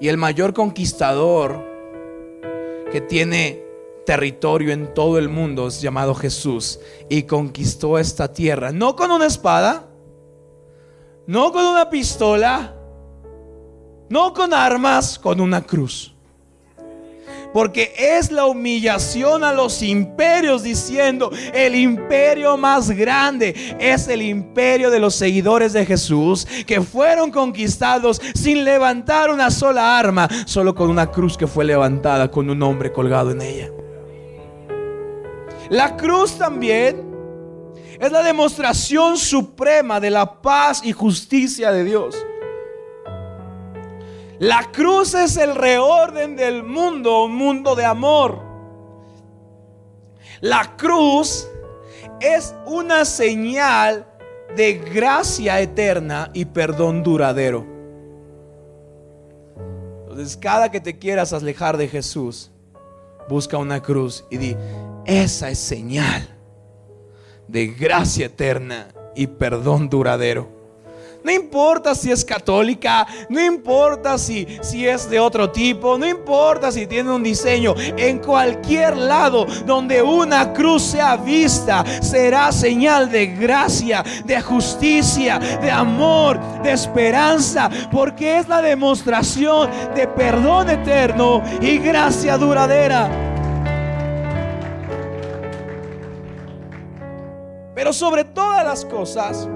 Y 0.00 0.08
el 0.08 0.16
mayor 0.16 0.52
conquistador 0.52 1.64
que 2.90 3.00
tiene 3.00 3.62
territorio 4.04 4.72
en 4.72 4.92
todo 4.92 5.16
el 5.16 5.28
mundo 5.28 5.68
es 5.68 5.80
llamado 5.80 6.14
Jesús 6.14 6.80
y 7.08 7.22
conquistó 7.22 7.98
esta 7.98 8.32
tierra, 8.32 8.72
no 8.72 8.96
con 8.96 9.12
una 9.12 9.26
espada, 9.26 9.86
no 11.26 11.52
con 11.52 11.64
una 11.64 11.88
pistola, 11.88 12.74
no 14.12 14.34
con 14.34 14.52
armas, 14.52 15.18
con 15.18 15.40
una 15.40 15.62
cruz. 15.62 16.12
Porque 17.54 17.94
es 17.96 18.30
la 18.30 18.44
humillación 18.44 19.42
a 19.42 19.54
los 19.54 19.82
imperios 19.82 20.62
diciendo, 20.62 21.30
el 21.54 21.74
imperio 21.74 22.58
más 22.58 22.90
grande 22.90 23.54
es 23.80 24.08
el 24.08 24.20
imperio 24.20 24.90
de 24.90 25.00
los 25.00 25.14
seguidores 25.14 25.72
de 25.72 25.86
Jesús, 25.86 26.46
que 26.66 26.82
fueron 26.82 27.30
conquistados 27.30 28.20
sin 28.34 28.66
levantar 28.66 29.30
una 29.30 29.50
sola 29.50 29.98
arma, 29.98 30.28
solo 30.44 30.74
con 30.74 30.90
una 30.90 31.10
cruz 31.10 31.38
que 31.38 31.46
fue 31.46 31.64
levantada 31.64 32.30
con 32.30 32.50
un 32.50 32.62
hombre 32.62 32.92
colgado 32.92 33.30
en 33.30 33.40
ella. 33.40 33.70
La 35.70 35.96
cruz 35.96 36.36
también 36.36 37.02
es 37.98 38.12
la 38.12 38.22
demostración 38.22 39.16
suprema 39.16 40.00
de 40.00 40.10
la 40.10 40.42
paz 40.42 40.82
y 40.84 40.92
justicia 40.92 41.72
de 41.72 41.84
Dios. 41.84 42.14
La 44.42 44.72
cruz 44.72 45.14
es 45.14 45.36
el 45.36 45.54
reorden 45.54 46.34
del 46.34 46.64
mundo, 46.64 47.26
un 47.26 47.36
mundo 47.36 47.76
de 47.76 47.84
amor. 47.84 48.40
La 50.40 50.76
cruz 50.76 51.46
es 52.18 52.52
una 52.66 53.04
señal 53.04 54.04
de 54.56 54.78
gracia 54.78 55.60
eterna 55.60 56.28
y 56.34 56.44
perdón 56.44 57.04
duradero. 57.04 57.64
Entonces, 60.08 60.36
cada 60.36 60.72
que 60.72 60.80
te 60.80 60.98
quieras 60.98 61.32
alejar 61.32 61.76
de 61.76 61.86
Jesús, 61.86 62.50
busca 63.28 63.58
una 63.58 63.80
cruz 63.80 64.24
y 64.28 64.38
di, 64.38 64.56
esa 65.06 65.50
es 65.50 65.58
señal 65.60 66.28
de 67.46 67.68
gracia 67.68 68.26
eterna 68.26 68.88
y 69.14 69.28
perdón 69.28 69.88
duradero. 69.88 70.61
No 71.24 71.30
importa 71.30 71.94
si 71.94 72.10
es 72.10 72.24
católica, 72.24 73.06
no 73.28 73.40
importa 73.40 74.18
si, 74.18 74.46
si 74.60 74.86
es 74.86 75.08
de 75.08 75.20
otro 75.20 75.50
tipo, 75.50 75.96
no 75.96 76.06
importa 76.06 76.72
si 76.72 76.86
tiene 76.86 77.12
un 77.12 77.22
diseño. 77.22 77.74
En 77.96 78.18
cualquier 78.18 78.96
lado 78.96 79.46
donde 79.64 80.02
una 80.02 80.52
cruz 80.52 80.82
sea 80.82 81.16
vista, 81.16 81.84
será 82.02 82.50
señal 82.50 83.10
de 83.10 83.26
gracia, 83.26 84.04
de 84.24 84.40
justicia, 84.40 85.38
de 85.38 85.70
amor, 85.70 86.40
de 86.62 86.72
esperanza, 86.72 87.70
porque 87.90 88.38
es 88.38 88.48
la 88.48 88.60
demostración 88.60 89.70
de 89.94 90.08
perdón 90.08 90.70
eterno 90.70 91.42
y 91.60 91.78
gracia 91.78 92.36
duradera. 92.36 93.10
Pero 97.74 97.92
sobre 97.92 98.24
todas 98.24 98.64
las 98.64 98.84
cosas, 98.84 99.48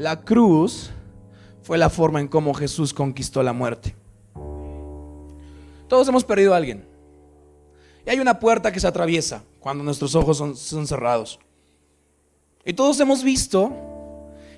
la 0.00 0.18
cruz 0.18 0.88
fue 1.62 1.76
la 1.76 1.90
forma 1.90 2.20
en 2.20 2.28
cómo 2.28 2.54
Jesús 2.54 2.94
conquistó 2.94 3.42
la 3.42 3.52
muerte. 3.52 3.94
Todos 5.88 6.08
hemos 6.08 6.24
perdido 6.24 6.54
a 6.54 6.56
alguien. 6.56 6.82
Y 8.06 8.08
hay 8.08 8.18
una 8.18 8.40
puerta 8.40 8.72
que 8.72 8.80
se 8.80 8.86
atraviesa 8.86 9.42
cuando 9.60 9.84
nuestros 9.84 10.14
ojos 10.14 10.38
son, 10.38 10.86
cerrados. 10.86 11.38
Y 12.64 12.72
todos 12.72 12.98
hemos 12.98 13.22
visto 13.22 13.70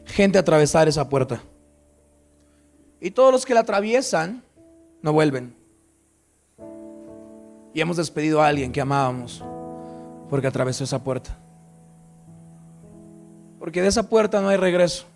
gente 0.07 0.39
atravesar 0.39 0.87
esa 0.87 1.09
puerta. 1.09 1.43
Y 3.01 3.11
todos 3.11 3.33
los 3.33 3.45
que 3.45 3.55
la 3.55 3.61
atraviesan 3.61 4.45
no 5.03 5.13
vuelven. 5.13 5.57
Y 7.75 7.81
hemos 7.81 7.97
despedido 7.97 8.41
a 8.41 8.47
alguien 8.47 8.71
que 8.71 8.81
amábamos 8.81 9.43
porque 10.31 10.47
atravesó 10.47 10.85
esa 10.85 11.03
puerta. 11.03 11.37
Porque 13.59 13.83
de 13.83 13.89
esa 13.89 14.09
puerta 14.09 14.41
no 14.41 14.49
hay 14.49 14.57
regreso. 14.57 15.07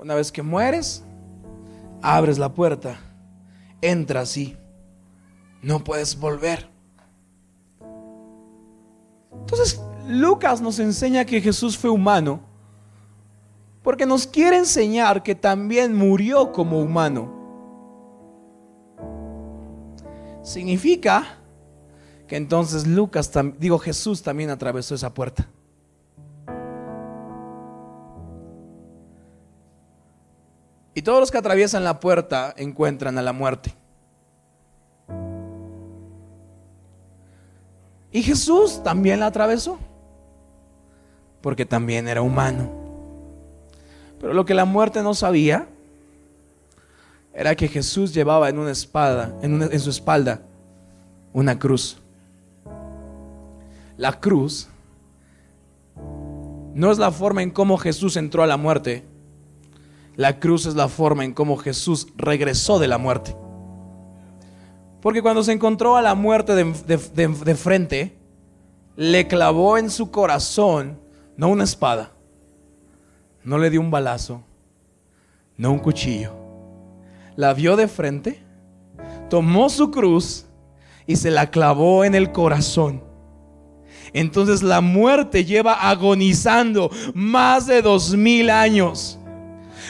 Una 0.00 0.14
vez 0.14 0.32
que 0.32 0.42
mueres, 0.42 1.02
abres 2.00 2.38
la 2.38 2.48
puerta, 2.48 2.98
entras 3.82 4.34
y 4.38 4.56
no 5.60 5.84
puedes 5.84 6.18
volver. 6.18 6.66
Entonces, 9.30 9.78
Lucas 10.08 10.62
nos 10.62 10.78
enseña 10.78 11.26
que 11.26 11.42
Jesús 11.42 11.76
fue 11.76 11.90
humano 11.90 12.40
porque 13.82 14.06
nos 14.06 14.26
quiere 14.26 14.56
enseñar 14.56 15.22
que 15.22 15.34
también 15.34 15.94
murió 15.94 16.50
como 16.50 16.80
humano. 16.80 17.30
Significa 20.42 21.36
que 22.26 22.36
entonces 22.36 22.86
Lucas, 22.86 23.30
digo 23.58 23.78
Jesús 23.78 24.22
también 24.22 24.48
atravesó 24.48 24.94
esa 24.94 25.12
puerta. 25.12 25.46
Y 30.94 31.02
todos 31.02 31.20
los 31.20 31.30
que 31.30 31.38
atraviesan 31.38 31.84
la 31.84 32.00
puerta 32.00 32.52
encuentran 32.56 33.16
a 33.18 33.22
la 33.22 33.32
muerte. 33.32 33.74
Y 38.12 38.22
Jesús 38.22 38.82
también 38.82 39.20
la 39.20 39.26
atravesó, 39.26 39.78
porque 41.40 41.64
también 41.64 42.08
era 42.08 42.22
humano. 42.22 42.68
Pero 44.20 44.34
lo 44.34 44.44
que 44.44 44.54
la 44.54 44.64
muerte 44.64 45.02
no 45.02 45.14
sabía 45.14 45.68
era 47.32 47.54
que 47.54 47.68
Jesús 47.68 48.12
llevaba 48.12 48.48
en 48.48 48.58
una 48.58 48.72
espada, 48.72 49.32
en, 49.42 49.62
en 49.62 49.80
su 49.80 49.90
espalda, 49.90 50.42
una 51.32 51.58
cruz. 51.58 51.98
La 53.96 54.18
cruz 54.18 54.68
no 56.74 56.90
es 56.90 56.98
la 56.98 57.12
forma 57.12 57.42
en 57.42 57.50
cómo 57.50 57.78
Jesús 57.78 58.16
entró 58.16 58.42
a 58.42 58.46
la 58.46 58.56
muerte, 58.56 59.04
la 60.20 60.38
cruz 60.38 60.66
es 60.66 60.74
la 60.74 60.88
forma 60.88 61.24
en 61.24 61.32
cómo 61.32 61.56
Jesús 61.56 62.08
regresó 62.14 62.78
de 62.78 62.88
la 62.88 62.98
muerte. 62.98 63.34
Porque 65.00 65.22
cuando 65.22 65.42
se 65.42 65.52
encontró 65.52 65.96
a 65.96 66.02
la 66.02 66.14
muerte 66.14 66.54
de, 66.54 67.56
frente, 67.56 68.14
le 68.96 69.26
clavó 69.26 69.78
en 69.78 69.88
su 69.88 70.10
corazón 70.10 70.98
no 71.38 71.48
una 71.48 71.64
espada, 71.64 72.10
no 73.44 73.56
le 73.56 73.70
dio 73.70 73.80
un 73.80 73.90
balazo, 73.90 74.42
no 75.56 75.72
un 75.72 75.78
cuchillo. 75.78 76.34
La 77.34 77.54
vio 77.54 77.76
de 77.76 77.88
frente, 77.88 78.42
tomó 79.30 79.70
su 79.70 79.90
cruz 79.90 80.44
y 81.06 81.16
se 81.16 81.30
la 81.30 81.50
clavó 81.50 82.04
en 82.04 82.14
el 82.14 82.30
corazón. 82.30 83.02
Entonces 84.12 84.62
la 84.62 84.82
muerte 84.82 85.46
lleva 85.46 85.88
agonizando 85.88 86.90
más 87.14 87.66
de 87.66 87.80
dos 87.80 88.14
mil 88.14 88.50
años. 88.50 89.16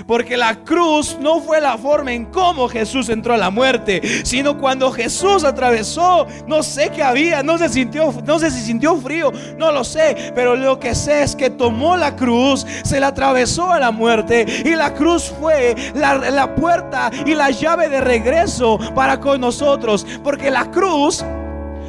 Porque 0.06 0.36
la 0.36 0.56
cruz 0.64 1.16
no 1.20 1.40
fue 1.40 1.60
la 1.60 1.76
forma 1.78 2.12
en 2.12 2.26
cómo 2.26 2.68
Jesús 2.68 3.08
entró 3.08 3.34
a 3.34 3.38
la 3.38 3.50
muerte, 3.50 4.00
sino 4.24 4.58
cuando 4.58 4.90
Jesús 4.92 5.44
atravesó, 5.44 6.26
no 6.46 6.62
sé 6.62 6.90
qué 6.90 7.02
había, 7.02 7.42
no 7.42 7.58
se 7.58 7.68
sintió, 7.68 8.12
no 8.24 8.38
sé 8.38 8.50
si 8.50 8.60
sintió 8.60 8.96
frío, 8.96 9.32
no 9.58 9.72
lo 9.72 9.84
sé, 9.84 10.32
pero 10.34 10.56
lo 10.56 10.78
que 10.78 10.94
sé 10.94 11.22
es 11.22 11.36
que 11.36 11.50
tomó 11.50 11.96
la 11.96 12.16
cruz, 12.16 12.66
se 12.84 13.00
la 13.00 13.08
atravesó 13.08 13.70
a 13.72 13.80
la 13.80 13.90
muerte 13.90 14.46
y 14.64 14.74
la 14.74 14.94
cruz 14.94 15.32
fue 15.40 15.74
la, 15.94 16.54
puerta 16.54 17.10
y 17.26 17.34
la 17.34 17.50
llave 17.50 17.88
de 17.88 18.00
regreso 18.00 18.78
para 18.94 19.20
con 19.20 19.40
nosotros, 19.40 20.06
porque 20.22 20.50
la 20.50 20.70
cruz 20.70 21.24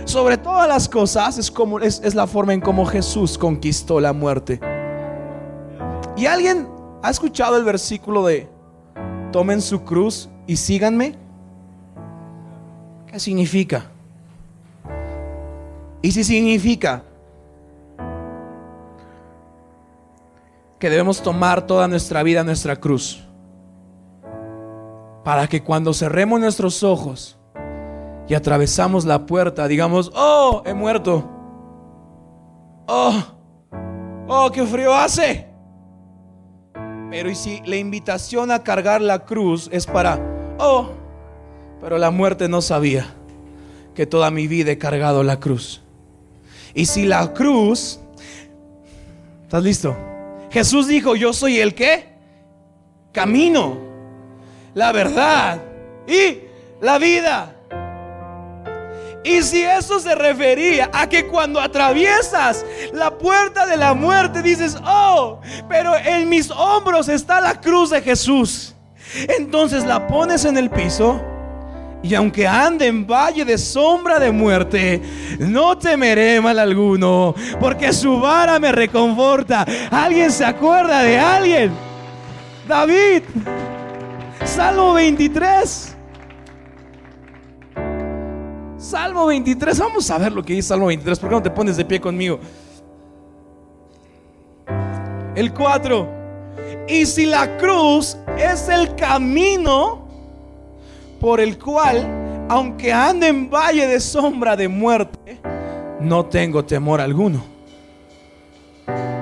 sobre 0.05 0.37
todas 0.37 0.67
las 0.67 0.89
cosas 0.89 1.37
es 1.37 1.51
como 1.51 1.79
es, 1.79 2.01
es 2.03 2.15
la 2.15 2.27
forma 2.27 2.53
en 2.53 2.61
cómo 2.61 2.85
Jesús 2.85 3.37
conquistó 3.37 3.99
la 3.99 4.13
muerte. 4.13 4.59
Y 6.17 6.25
alguien 6.25 6.67
¿Ha 7.03 7.09
escuchado 7.09 7.57
el 7.57 7.63
versículo 7.63 8.25
de 8.25 8.47
tomen 9.31 9.61
su 9.61 9.83
cruz 9.83 10.29
y 10.45 10.55
síganme? 10.55 11.15
¿Qué 13.07 13.19
significa? 13.19 13.85
¿Y 16.03 16.11
si 16.11 16.23
significa 16.23 17.03
que 20.79 20.89
debemos 20.89 21.21
tomar 21.21 21.65
toda 21.65 21.87
nuestra 21.87 22.21
vida 22.21 22.43
nuestra 22.43 22.75
cruz? 22.75 23.23
Para 25.23 25.47
que 25.47 25.63
cuando 25.63 25.93
cerremos 25.93 26.39
nuestros 26.39 26.83
ojos 26.83 27.37
y 28.27 28.35
atravesamos 28.35 29.05
la 29.05 29.25
puerta, 29.25 29.67
digamos, 29.67 30.11
oh, 30.15 30.61
he 30.65 30.73
muerto. 30.73 31.29
Oh, 32.87 33.23
oh, 34.27 34.51
qué 34.51 34.63
frío 34.65 34.93
hace. 34.93 35.50
Pero 37.11 37.29
y 37.29 37.35
si 37.35 37.61
la 37.65 37.75
invitación 37.75 38.51
a 38.51 38.63
cargar 38.63 39.01
la 39.01 39.25
cruz 39.25 39.67
es 39.73 39.85
para, 39.85 40.17
oh, 40.57 40.91
pero 41.81 41.97
la 41.97 42.09
muerte 42.09 42.47
no 42.47 42.61
sabía 42.61 43.05
que 43.93 44.05
toda 44.05 44.31
mi 44.31 44.47
vida 44.47 44.71
he 44.71 44.77
cargado 44.77 45.21
la 45.21 45.37
cruz. 45.37 45.81
Y 46.73 46.85
si 46.85 47.03
la 47.03 47.33
cruz, 47.33 47.99
¿estás 49.43 49.61
listo? 49.61 49.93
Jesús 50.51 50.87
dijo, 50.87 51.17
yo 51.17 51.33
soy 51.33 51.59
el 51.59 51.75
que 51.75 52.05
camino, 53.11 53.77
la 54.73 54.93
verdad 54.93 55.61
y 56.07 56.37
la 56.79 56.97
vida. 56.97 57.57
Y 59.23 59.43
si 59.43 59.61
eso 59.61 59.99
se 59.99 60.15
refería 60.15 60.89
a 60.93 61.07
que 61.07 61.27
cuando 61.27 61.59
atraviesas 61.59 62.65
la 62.91 63.11
puerta 63.17 63.65
de 63.65 63.77
la 63.77 63.93
muerte 63.93 64.41
dices, 64.41 64.77
oh, 64.85 65.39
pero 65.69 65.95
en 65.95 66.27
mis 66.27 66.49
hombros 66.49 67.07
está 67.07 67.39
la 67.39 67.59
cruz 67.59 67.91
de 67.91 68.01
Jesús. 68.01 68.75
Entonces 69.37 69.85
la 69.85 70.07
pones 70.07 70.45
en 70.45 70.57
el 70.57 70.69
piso 70.69 71.21
y 72.03 72.15
aunque 72.15 72.47
ande 72.47 72.87
en 72.87 73.05
valle 73.05 73.45
de 73.45 73.57
sombra 73.57 74.19
de 74.19 74.31
muerte, 74.31 75.01
no 75.39 75.77
temeré 75.77 76.41
mal 76.41 76.57
alguno, 76.57 77.35
porque 77.59 77.93
su 77.93 78.19
vara 78.19 78.57
me 78.59 78.71
reconforta. 78.71 79.65
¿Alguien 79.91 80.31
se 80.31 80.43
acuerda 80.43 81.03
de 81.03 81.19
alguien? 81.19 81.71
David, 82.67 83.23
Salmo 84.45 84.93
23. 84.93 85.97
Salmo 88.91 89.25
23, 89.27 89.79
vamos 89.79 90.11
a 90.11 90.17
ver 90.17 90.33
lo 90.33 90.43
que 90.43 90.51
dice 90.51 90.67
Salmo 90.67 90.87
23. 90.87 91.17
¿Por 91.17 91.29
qué 91.29 91.35
no 91.35 91.41
te 91.41 91.49
pones 91.49 91.77
de 91.77 91.85
pie 91.85 92.01
conmigo? 92.01 92.41
El 95.33 95.53
4. 95.53 96.09
Y 96.89 97.05
si 97.05 97.25
la 97.25 97.57
cruz 97.57 98.17
es 98.37 98.67
el 98.67 98.93
camino 98.95 100.05
por 101.21 101.39
el 101.39 101.57
cual, 101.57 102.05
aunque 102.49 102.91
ande 102.91 103.29
en 103.29 103.49
valle 103.49 103.87
de 103.87 103.97
sombra 104.01 104.57
de 104.57 104.67
muerte, 104.67 105.39
no 106.01 106.25
tengo 106.25 106.65
temor 106.65 106.99
alguno. 106.99 107.45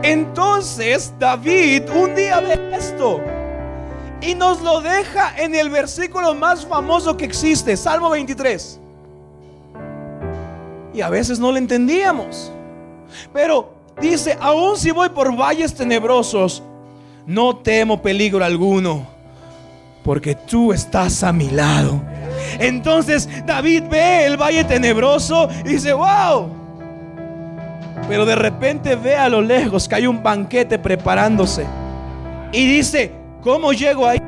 Entonces 0.02 1.14
David 1.20 1.84
un 1.92 2.16
día 2.16 2.40
ve 2.40 2.76
esto 2.76 3.22
y 4.20 4.34
nos 4.34 4.64
lo 4.64 4.82
deja 4.82 5.40
en 5.40 5.54
el 5.54 5.70
versículo 5.70 6.34
más 6.34 6.66
famoso 6.66 7.16
que 7.16 7.26
existe, 7.26 7.78
Salmo 7.78 8.10
23. 8.10 8.80
Y 10.94 11.02
a 11.02 11.10
veces 11.10 11.40
no 11.40 11.52
lo 11.52 11.58
entendíamos. 11.58 12.52
Pero 13.34 13.74
dice, 14.02 14.38
aun 14.40 14.78
si 14.78 14.92
voy 14.92 15.10
por 15.10 15.36
valles 15.36 15.74
tenebrosos, 15.74 16.64
no 17.26 17.58
temo 17.58 18.02
peligro 18.02 18.44
alguno, 18.44 19.06
porque 20.04 20.36
tú 20.36 20.74
estás 20.74 21.24
a 21.24 21.32
mi 21.32 21.50
lado. 21.50 22.02
Entonces 22.60 23.30
David 23.46 23.84
ve 23.90 24.26
el 24.26 24.38
valle 24.38 24.64
tenebroso 24.64 25.50
y 25.64 25.70
dice, 25.70 25.94
wow. 25.94 26.50
Pero 28.08 28.26
de 28.26 28.36
repente 28.36 28.96
ve 28.96 29.16
a 29.16 29.30
lo 29.30 29.42
lejos 29.42 29.88
que 29.88 29.96
hay 29.96 30.08
un 30.08 30.24
banquete 30.24 30.80
preparándose. 30.80 31.68
Y 32.52 32.66
dice, 32.66 33.12
¿cómo 33.42 33.72
llego 33.72 34.08
ahí? 34.08 34.20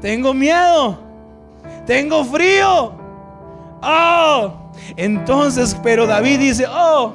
Tengo 0.00 0.32
miedo. 0.32 0.98
Tengo 1.84 2.24
frío. 2.24 2.92
Oh, 3.82 4.65
entonces, 4.96 5.76
pero 5.82 6.06
David 6.06 6.38
dice, 6.38 6.66
oh, 6.68 7.14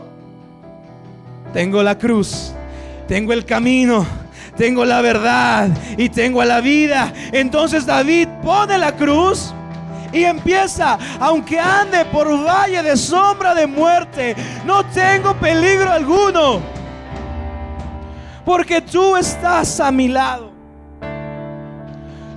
tengo 1.53 1.83
la 1.83 1.97
cruz, 1.97 2.53
tengo 3.07 3.33
el 3.33 3.45
camino, 3.45 4.05
tengo 4.57 4.85
la 4.85 5.01
verdad 5.01 5.69
y 5.97 6.09
tengo 6.09 6.43
la 6.43 6.61
vida. 6.61 7.13
Entonces 7.31 7.85
David 7.85 8.27
pone 8.43 8.77
la 8.77 8.95
cruz 8.95 9.53
y 10.13 10.23
empieza, 10.23 10.97
aunque 11.19 11.59
ande 11.59 12.05
por 12.05 12.27
valle 12.27 12.83
de 12.83 12.97
sombra 12.97 13.53
de 13.53 13.67
muerte, 13.67 14.35
no 14.65 14.85
tengo 14.85 15.33
peligro 15.35 15.91
alguno, 15.91 16.61
porque 18.45 18.81
tú 18.81 19.15
estás 19.15 19.79
a 19.79 19.91
mi 19.91 20.07
lado. 20.07 20.51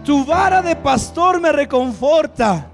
Tu 0.04 0.24
vara 0.24 0.60
de 0.60 0.76
pastor 0.76 1.40
me 1.40 1.50
reconforta 1.50 2.66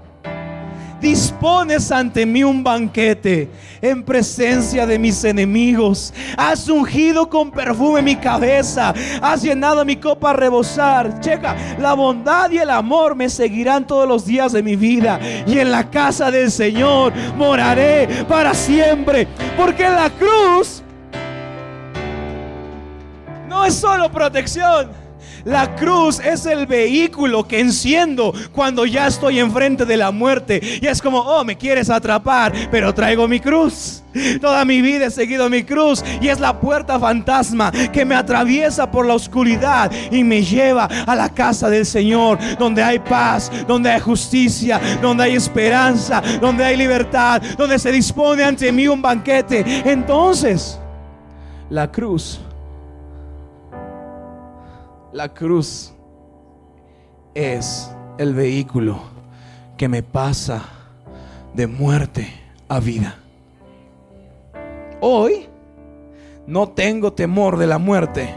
dispones 1.01 1.91
ante 1.91 2.25
mí 2.25 2.43
un 2.43 2.63
banquete 2.63 3.49
en 3.81 4.03
presencia 4.03 4.85
de 4.85 4.99
mis 4.99 5.23
enemigos. 5.23 6.13
Has 6.37 6.69
ungido 6.69 7.27
con 7.27 7.51
perfume 7.51 8.01
mi 8.01 8.15
cabeza. 8.15 8.93
Has 9.21 9.41
llenado 9.41 9.83
mi 9.83 9.95
copa 9.95 10.29
a 10.29 10.33
rebosar. 10.33 11.19
Checa, 11.19 11.55
la 11.79 11.93
bondad 11.93 12.51
y 12.51 12.59
el 12.59 12.69
amor 12.69 13.15
me 13.15 13.29
seguirán 13.29 13.85
todos 13.85 14.07
los 14.07 14.25
días 14.25 14.53
de 14.53 14.63
mi 14.63 14.75
vida. 14.75 15.19
Y 15.47 15.57
en 15.57 15.71
la 15.71 15.89
casa 15.89 16.29
del 16.29 16.51
Señor 16.51 17.11
moraré 17.35 18.07
para 18.29 18.53
siempre. 18.53 19.27
Porque 19.57 19.83
la 19.83 20.09
cruz 20.11 20.83
no 23.49 23.65
es 23.65 23.73
solo 23.73 24.11
protección 24.11 25.00
la 25.43 25.75
cruz 25.75 26.19
es 26.19 26.45
el 26.45 26.65
vehículo 26.65 27.47
que 27.47 27.59
enciendo 27.59 28.33
cuando 28.51 28.85
ya 28.85 29.07
estoy 29.07 29.39
enfrente 29.39 29.85
de 29.85 29.97
la 29.97 30.11
muerte. 30.11 30.79
Y 30.81 30.87
es 30.87 31.01
como, 31.01 31.19
oh, 31.19 31.43
me 31.43 31.57
quieres 31.57 31.89
atrapar, 31.89 32.53
pero 32.69 32.93
traigo 32.93 33.27
mi 33.27 33.39
cruz. 33.39 34.03
Toda 34.41 34.65
mi 34.65 34.81
vida 34.81 35.05
he 35.05 35.11
seguido 35.11 35.49
mi 35.49 35.63
cruz 35.63 36.03
y 36.19 36.27
es 36.27 36.39
la 36.39 36.59
puerta 36.59 36.99
fantasma 36.99 37.71
que 37.71 38.03
me 38.03 38.15
atraviesa 38.15 38.91
por 38.91 39.05
la 39.05 39.13
oscuridad 39.13 39.89
y 40.11 40.23
me 40.23 40.43
lleva 40.43 40.85
a 40.85 41.15
la 41.15 41.29
casa 41.29 41.69
del 41.69 41.85
Señor, 41.85 42.37
donde 42.59 42.83
hay 42.83 42.99
paz, 42.99 43.51
donde 43.67 43.89
hay 43.89 44.01
justicia, 44.01 44.81
donde 45.01 45.23
hay 45.23 45.35
esperanza, 45.35 46.21
donde 46.41 46.65
hay 46.65 46.75
libertad, 46.75 47.41
donde 47.57 47.79
se 47.79 47.91
dispone 47.91 48.43
ante 48.43 48.71
mí 48.71 48.87
un 48.87 49.01
banquete. 49.01 49.63
Entonces, 49.85 50.77
la 51.69 51.89
cruz 51.89 52.41
la 55.13 55.33
cruz 55.33 55.93
es 57.33 57.91
el 58.17 58.33
vehículo 58.33 58.99
que 59.77 59.87
me 59.87 60.03
pasa 60.03 60.63
de 61.53 61.67
muerte 61.67 62.27
a 62.69 62.79
vida. 62.79 63.15
Hoy 65.01 65.47
no 66.47 66.69
tengo 66.69 67.13
temor 67.13 67.57
de 67.57 67.67
la 67.67 67.77
muerte 67.77 68.33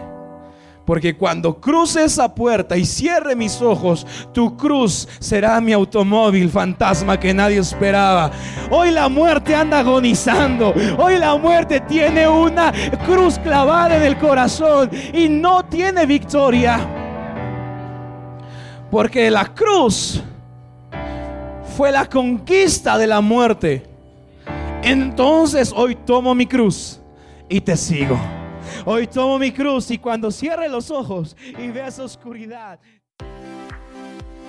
porque 0.84 1.16
cuando 1.16 1.60
cruce 1.60 2.04
esa 2.04 2.34
puerta 2.34 2.76
y 2.76 2.84
cierre 2.84 3.34
mis 3.34 3.60
ojos, 3.62 4.06
tu 4.32 4.56
cruz 4.56 5.08
será 5.18 5.60
mi 5.60 5.72
automóvil 5.72 6.50
fantasma 6.50 7.18
que 7.18 7.32
nadie 7.32 7.58
esperaba. 7.58 8.30
Hoy 8.70 8.90
la 8.90 9.08
muerte 9.08 9.54
anda 9.54 9.78
agonizando. 9.78 10.74
Hoy 10.98 11.18
la 11.18 11.36
muerte 11.36 11.80
tiene 11.80 12.28
una 12.28 12.72
cruz 13.06 13.38
clavada 13.38 13.96
en 13.96 14.02
el 14.02 14.18
corazón 14.18 14.90
y 15.12 15.28
no 15.28 15.64
tiene 15.64 16.04
victoria. 16.04 16.78
Porque 18.90 19.30
la 19.30 19.46
cruz 19.46 20.22
fue 21.76 21.90
la 21.90 22.06
conquista 22.06 22.98
de 22.98 23.06
la 23.06 23.20
muerte. 23.20 23.86
Entonces 24.82 25.72
hoy 25.74 25.94
tomo 25.94 26.34
mi 26.34 26.46
cruz 26.46 27.00
y 27.48 27.60
te 27.60 27.76
sigo. 27.76 28.18
Hoy 28.84 29.06
tomo 29.06 29.38
mi 29.38 29.52
cruz 29.52 29.90
y 29.90 29.98
cuando 29.98 30.30
cierre 30.30 30.68
los 30.68 30.90
ojos 30.90 31.36
y 31.58 31.68
vea 31.68 31.88
esa 31.88 32.04
oscuridad. 32.04 32.80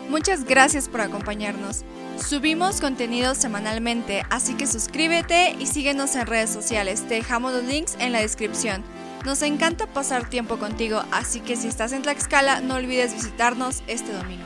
Muchas 0.09 0.45
gracias 0.45 0.88
por 0.88 1.01
acompañarnos. 1.01 1.83
Subimos 2.17 2.79
contenido 2.79 3.33
semanalmente, 3.35 4.23
así 4.29 4.53
que 4.53 4.67
suscríbete 4.67 5.55
y 5.59 5.65
síguenos 5.65 6.15
en 6.15 6.27
redes 6.27 6.51
sociales. 6.51 7.07
Te 7.07 7.15
dejamos 7.15 7.53
los 7.53 7.63
links 7.63 7.97
en 7.99 8.11
la 8.11 8.21
descripción. 8.21 8.83
Nos 9.25 9.41
encanta 9.41 9.88
pasar 9.88 10.29
tiempo 10.29 10.57
contigo, 10.57 11.01
así 11.11 11.39
que 11.39 11.55
si 11.55 11.67
estás 11.67 11.91
en 11.91 12.03
Tlaxcala, 12.03 12.61
no 12.61 12.75
olvides 12.75 13.15
visitarnos 13.15 13.81
este 13.88 14.13
domingo. 14.13 14.45